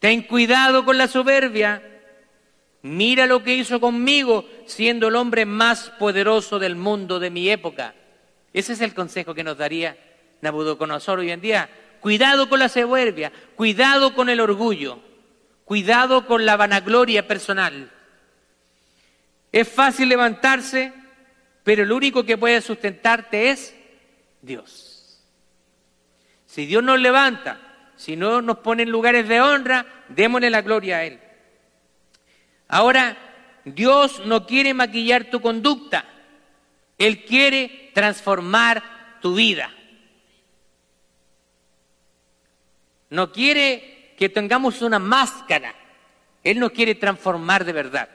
Ten 0.00 0.20
cuidado 0.20 0.84
con 0.84 0.98
la 0.98 1.08
soberbia, 1.08 1.82
Mira 2.82 3.26
lo 3.26 3.42
que 3.42 3.54
hizo 3.54 3.80
conmigo, 3.80 4.46
siendo 4.66 5.08
el 5.08 5.16
hombre 5.16 5.46
más 5.46 5.90
poderoso 5.98 6.58
del 6.58 6.76
mundo 6.76 7.18
de 7.18 7.30
mi 7.30 7.48
época. 7.48 7.94
Ese 8.52 8.74
es 8.74 8.82
el 8.82 8.92
consejo 8.92 9.34
que 9.34 9.44
nos 9.44 9.56
daría 9.56 9.96
Nabucodonosor 10.42 11.20
hoy 11.20 11.30
en 11.30 11.40
día. 11.40 11.70
Cuidado 12.00 12.50
con 12.50 12.58
la 12.58 12.68
soberbia, 12.68 13.32
cuidado 13.56 14.14
con 14.14 14.28
el 14.28 14.40
orgullo, 14.40 15.07
cuidado 15.68 16.26
con 16.26 16.46
la 16.46 16.56
vanagloria 16.56 17.28
personal. 17.28 17.90
Es 19.52 19.68
fácil 19.68 20.08
levantarse, 20.08 20.94
pero 21.62 21.82
el 21.82 21.92
único 21.92 22.24
que 22.24 22.38
puede 22.38 22.62
sustentarte 22.62 23.50
es 23.50 23.74
Dios. 24.40 25.20
Si 26.46 26.64
Dios 26.64 26.82
nos 26.82 26.98
levanta, 26.98 27.60
si 27.96 28.16
no 28.16 28.40
nos 28.40 28.60
pone 28.60 28.84
en 28.84 28.90
lugares 28.90 29.28
de 29.28 29.42
honra, 29.42 29.84
démosle 30.08 30.48
la 30.48 30.62
gloria 30.62 30.96
a 30.96 31.04
Él. 31.04 31.20
Ahora, 32.68 33.18
Dios 33.66 34.24
no 34.24 34.46
quiere 34.46 34.72
maquillar 34.72 35.24
tu 35.24 35.42
conducta, 35.42 36.06
Él 36.96 37.26
quiere 37.26 37.90
transformar 37.92 39.18
tu 39.20 39.34
vida. 39.34 39.70
No 43.10 43.32
quiere 43.32 43.97
que 44.18 44.28
tengamos 44.28 44.82
una 44.82 44.98
máscara, 44.98 45.72
Él 46.42 46.58
nos 46.58 46.72
quiere 46.72 46.96
transformar 46.96 47.64
de 47.64 47.72
verdad. 47.72 48.08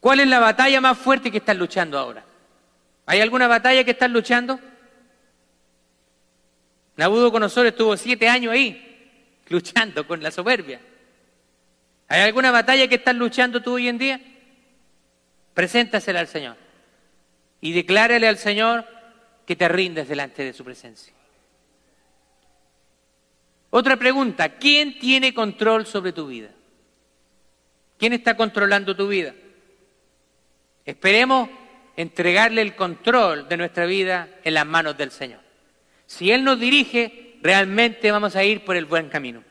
¿Cuál 0.00 0.20
es 0.20 0.26
la 0.26 0.40
batalla 0.40 0.80
más 0.80 0.98
fuerte 0.98 1.30
que 1.30 1.38
estás 1.38 1.56
luchando 1.56 1.96
ahora? 1.96 2.24
¿Hay 3.06 3.20
alguna 3.20 3.46
batalla 3.46 3.84
que 3.84 3.92
estás 3.92 4.10
luchando? 4.10 4.58
Nabucodonosor 6.96 7.66
estuvo 7.66 7.96
siete 7.96 8.28
años 8.28 8.52
ahí, 8.52 9.40
luchando 9.48 10.04
con 10.04 10.20
la 10.20 10.32
soberbia. 10.32 10.80
¿Hay 12.08 12.22
alguna 12.22 12.50
batalla 12.50 12.88
que 12.88 12.96
estás 12.96 13.14
luchando 13.14 13.62
tú 13.62 13.74
hoy 13.74 13.86
en 13.86 13.98
día? 13.98 14.20
Preséntasela 15.54 16.18
al 16.18 16.28
Señor 16.28 16.56
y 17.60 17.72
declárale 17.72 18.26
al 18.26 18.38
Señor 18.38 18.84
que 19.46 19.54
te 19.54 19.68
rindes 19.68 20.08
delante 20.08 20.42
de 20.42 20.52
su 20.52 20.64
presencia. 20.64 21.12
Otra 23.70 23.96
pregunta, 23.96 24.56
¿quién 24.56 24.98
tiene 24.98 25.34
control 25.34 25.86
sobre 25.86 26.12
tu 26.12 26.26
vida? 26.26 26.50
¿Quién 27.98 28.12
está 28.12 28.36
controlando 28.36 28.96
tu 28.96 29.08
vida? 29.08 29.34
Esperemos 30.84 31.50
entregarle 31.96 32.62
el 32.62 32.76
control 32.76 33.48
de 33.48 33.56
nuestra 33.56 33.84
vida 33.84 34.28
en 34.44 34.54
las 34.54 34.64
manos 34.64 34.96
del 34.96 35.10
Señor. 35.10 35.40
Si 36.06 36.30
Él 36.30 36.44
nos 36.44 36.58
dirige, 36.58 37.38
realmente 37.42 38.10
vamos 38.10 38.36
a 38.36 38.44
ir 38.44 38.64
por 38.64 38.76
el 38.76 38.86
buen 38.86 39.08
camino. 39.08 39.44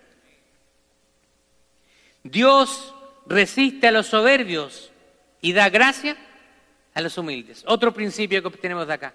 Dios 2.24 2.96
resiste 3.28 3.88
a 3.88 3.92
los 3.92 4.08
soberbios 4.08 4.92
y 5.42 5.54
da 5.54 5.70
gracia 5.70 6.18
a 6.94 7.02
los 7.02 7.18
humildes. 7.18 7.64
Otro 7.68 7.94
principio 7.94 8.42
que 8.42 8.48
obtenemos 8.48 8.88
de 8.88 8.94
acá. 8.94 9.14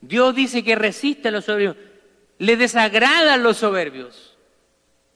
Dios 0.00 0.34
dice 0.34 0.62
que 0.62 0.76
resiste 0.76 1.28
a 1.28 1.30
los 1.30 1.46
soberbios, 1.46 1.76
le 2.38 2.56
desagradan 2.56 3.42
los 3.42 3.58
soberbios, 3.58 4.36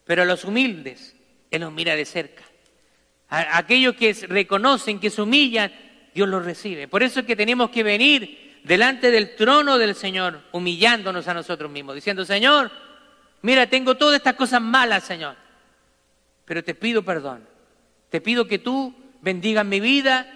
pero 0.05 0.23
a 0.23 0.25
los 0.25 0.45
humildes 0.45 1.17
Él 1.51 1.63
los 1.63 1.73
mira 1.73 1.97
de 1.97 2.05
cerca. 2.05 2.45
A 3.29 3.59
aquellos 3.59 3.95
que 3.95 4.13
reconocen, 4.29 4.99
que 4.99 5.11
se 5.11 5.23
humillan, 5.23 5.73
Dios 6.15 6.29
los 6.29 6.45
recibe. 6.45 6.89
Por 6.89 7.03
eso 7.03 7.21
es 7.21 7.27
que 7.27 7.37
tenemos 7.37 7.71
que 7.71 7.83
venir 7.83 8.61
delante 8.65 9.11
del 9.11 9.37
trono 9.37 9.79
del 9.79 9.95
Señor, 9.95 10.43
humillándonos 10.53 11.29
a 11.29 11.35
nosotros 11.35 11.71
mismos, 11.71 11.95
diciendo, 11.95 12.25
Señor, 12.25 12.71
mira, 13.43 13.69
tengo 13.69 13.97
todas 13.97 14.17
estas 14.17 14.35
cosas 14.35 14.61
malas, 14.61 15.05
Señor 15.05 15.37
pero 16.51 16.65
te 16.65 16.75
pido 16.75 17.05
perdón. 17.05 17.47
Te 18.09 18.21
pido 18.21 18.49
que 18.49 18.59
tú 18.59 18.93
bendigas 19.21 19.65
mi 19.65 19.79
vida 19.79 20.27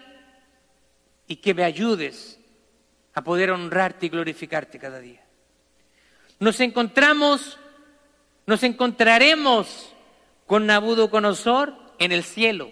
y 1.26 1.34
que 1.34 1.54
me 1.54 1.64
ayudes 1.64 2.38
a 3.14 3.24
poder 3.24 3.50
honrarte 3.50 4.06
y 4.06 4.10
glorificarte 4.10 4.78
cada 4.78 5.00
día. 5.00 5.23
Nos 6.38 6.60
encontramos, 6.60 7.58
nos 8.46 8.62
encontraremos 8.62 9.92
con 10.46 10.66
Nabucodonosor 10.66 11.74
en 11.98 12.12
el 12.12 12.24
cielo. 12.24 12.70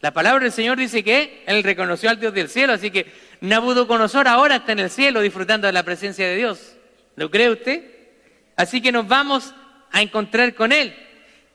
La 0.00 0.12
palabra 0.12 0.44
del 0.44 0.52
Señor 0.52 0.78
dice 0.78 1.02
que 1.02 1.42
Él 1.46 1.62
reconoció 1.62 2.10
al 2.10 2.20
Dios 2.20 2.32
del 2.32 2.48
cielo, 2.48 2.74
así 2.74 2.90
que 2.90 3.12
Nabucodonosor 3.40 4.28
ahora 4.28 4.56
está 4.56 4.72
en 4.72 4.80
el 4.80 4.90
cielo 4.90 5.20
disfrutando 5.20 5.66
de 5.66 5.72
la 5.72 5.82
presencia 5.82 6.28
de 6.28 6.36
Dios. 6.36 6.76
¿Lo 7.16 7.30
cree 7.30 7.50
usted? 7.50 7.82
Así 8.56 8.80
que 8.80 8.92
nos 8.92 9.08
vamos 9.08 9.54
a 9.90 10.02
encontrar 10.02 10.54
con 10.54 10.72
Él, 10.72 10.94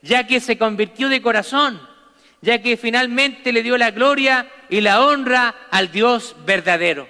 ya 0.02 0.26
que 0.26 0.40
se 0.40 0.58
convirtió 0.58 1.08
de 1.08 1.22
corazón, 1.22 1.80
ya 2.40 2.60
que 2.60 2.76
finalmente 2.76 3.52
le 3.52 3.62
dio 3.62 3.78
la 3.78 3.90
gloria 3.90 4.50
y 4.68 4.80
la 4.80 5.04
honra 5.04 5.54
al 5.70 5.90
Dios 5.90 6.36
verdadero. 6.44 7.08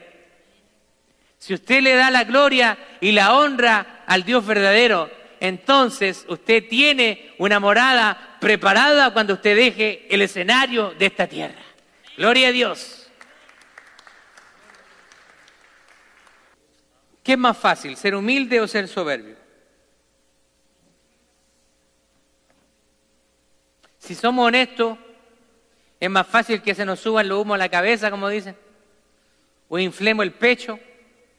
Si 1.43 1.53
usted 1.55 1.83
le 1.83 1.97
da 1.97 2.09
la 2.13 2.23
gloria 2.23 2.79
y 3.01 3.11
la 3.11 3.35
honra 3.35 4.05
al 4.07 4.23
Dios 4.23 4.47
verdadero, 4.47 5.11
entonces 5.41 6.25
usted 6.29 6.69
tiene 6.69 7.35
una 7.37 7.59
morada 7.59 8.37
preparada 8.41 9.13
cuando 9.13 9.35
usted 9.35 9.57
deje 9.57 10.07
el 10.09 10.23
escenario 10.23 10.95
de 10.95 11.07
esta 11.07 11.27
tierra. 11.27 11.61
Gloria 12.17 12.47
a 12.47 12.53
Dios. 12.53 13.11
¿Qué 17.25 17.33
es 17.33 17.39
más 17.39 17.59
fácil, 17.59 17.97
ser 17.97 18.15
humilde 18.15 18.61
o 18.61 18.69
ser 18.69 18.87
soberbio? 18.87 19.35
Si 23.99 24.15
somos 24.15 24.47
honestos, 24.47 24.97
es 25.99 26.09
más 26.09 26.29
fácil 26.29 26.63
que 26.63 26.77
se 26.77 26.85
nos 26.85 27.01
suban 27.01 27.27
los 27.27 27.43
humos 27.43 27.57
a 27.57 27.59
la 27.59 27.69
cabeza, 27.69 28.13
como 28.13 28.29
dicen, 28.29 28.57
o 29.69 29.77
inflemos 29.81 30.23
el 30.23 30.33
pecho 30.35 30.79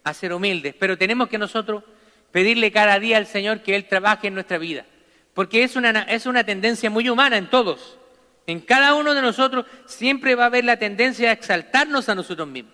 a 0.03 0.13
ser 0.13 0.33
humildes. 0.33 0.75
Pero 0.77 0.97
tenemos 0.97 1.29
que 1.29 1.37
nosotros 1.37 1.83
pedirle 2.31 2.71
cada 2.71 2.99
día 2.99 3.17
al 3.17 3.27
Señor 3.27 3.61
que 3.61 3.75
Él 3.75 3.87
trabaje 3.87 4.27
en 4.27 4.33
nuestra 4.33 4.57
vida. 4.57 4.85
Porque 5.33 5.63
es 5.63 5.75
una, 5.75 6.03
es 6.03 6.25
una 6.25 6.43
tendencia 6.43 6.89
muy 6.89 7.09
humana 7.09 7.37
en 7.37 7.49
todos. 7.49 7.97
En 8.45 8.59
cada 8.59 8.93
uno 8.95 9.13
de 9.13 9.21
nosotros 9.21 9.65
siempre 9.85 10.35
va 10.35 10.43
a 10.43 10.47
haber 10.47 10.65
la 10.65 10.77
tendencia 10.77 11.29
a 11.29 11.33
exaltarnos 11.33 12.09
a 12.09 12.15
nosotros 12.15 12.47
mismos. 12.47 12.73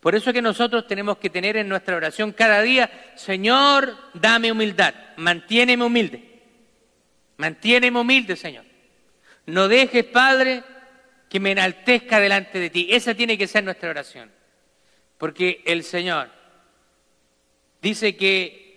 Por 0.00 0.14
eso 0.14 0.30
es 0.30 0.34
que 0.34 0.42
nosotros 0.42 0.86
tenemos 0.86 1.18
que 1.18 1.28
tener 1.28 1.56
en 1.56 1.68
nuestra 1.68 1.96
oración 1.96 2.32
cada 2.32 2.62
día, 2.62 3.12
Señor, 3.16 3.96
dame 4.14 4.52
humildad, 4.52 4.94
mantiéneme 5.16 5.84
humilde. 5.84 6.28
Mantiéneme 7.36 7.98
humilde, 7.98 8.36
Señor. 8.36 8.64
No 9.46 9.66
dejes, 9.66 10.04
Padre, 10.04 10.62
que 11.28 11.40
me 11.40 11.52
enaltezca 11.52 12.20
delante 12.20 12.58
de 12.58 12.70
ti. 12.70 12.88
Esa 12.90 13.14
tiene 13.14 13.36
que 13.36 13.46
ser 13.46 13.64
nuestra 13.64 13.90
oración. 13.90 14.30
Porque 15.16 15.62
el 15.66 15.82
Señor 15.82 16.30
dice 17.82 18.16
que 18.16 18.68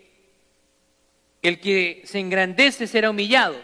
el 1.42 1.60
que 1.60 2.04
se 2.06 2.20
engrandece 2.20 2.86
será 2.86 3.10
humillado 3.10 3.60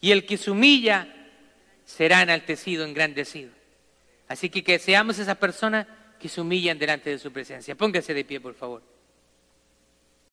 Y 0.00 0.12
el 0.12 0.24
que 0.24 0.36
se 0.36 0.50
humilla 0.50 1.12
será 1.84 2.22
enaltecido, 2.22 2.84
engrandecido. 2.84 3.50
Así 4.28 4.50
que 4.50 4.62
que 4.62 4.78
seamos 4.78 5.18
esas 5.18 5.36
personas 5.36 5.86
que 6.18 6.28
se 6.28 6.40
humillan 6.40 6.78
delante 6.78 7.10
de 7.10 7.18
su 7.18 7.32
presencia. 7.32 7.74
Póngase 7.74 8.12
de 8.12 8.24
pie, 8.24 8.40
por 8.40 8.54
favor. 8.54 8.82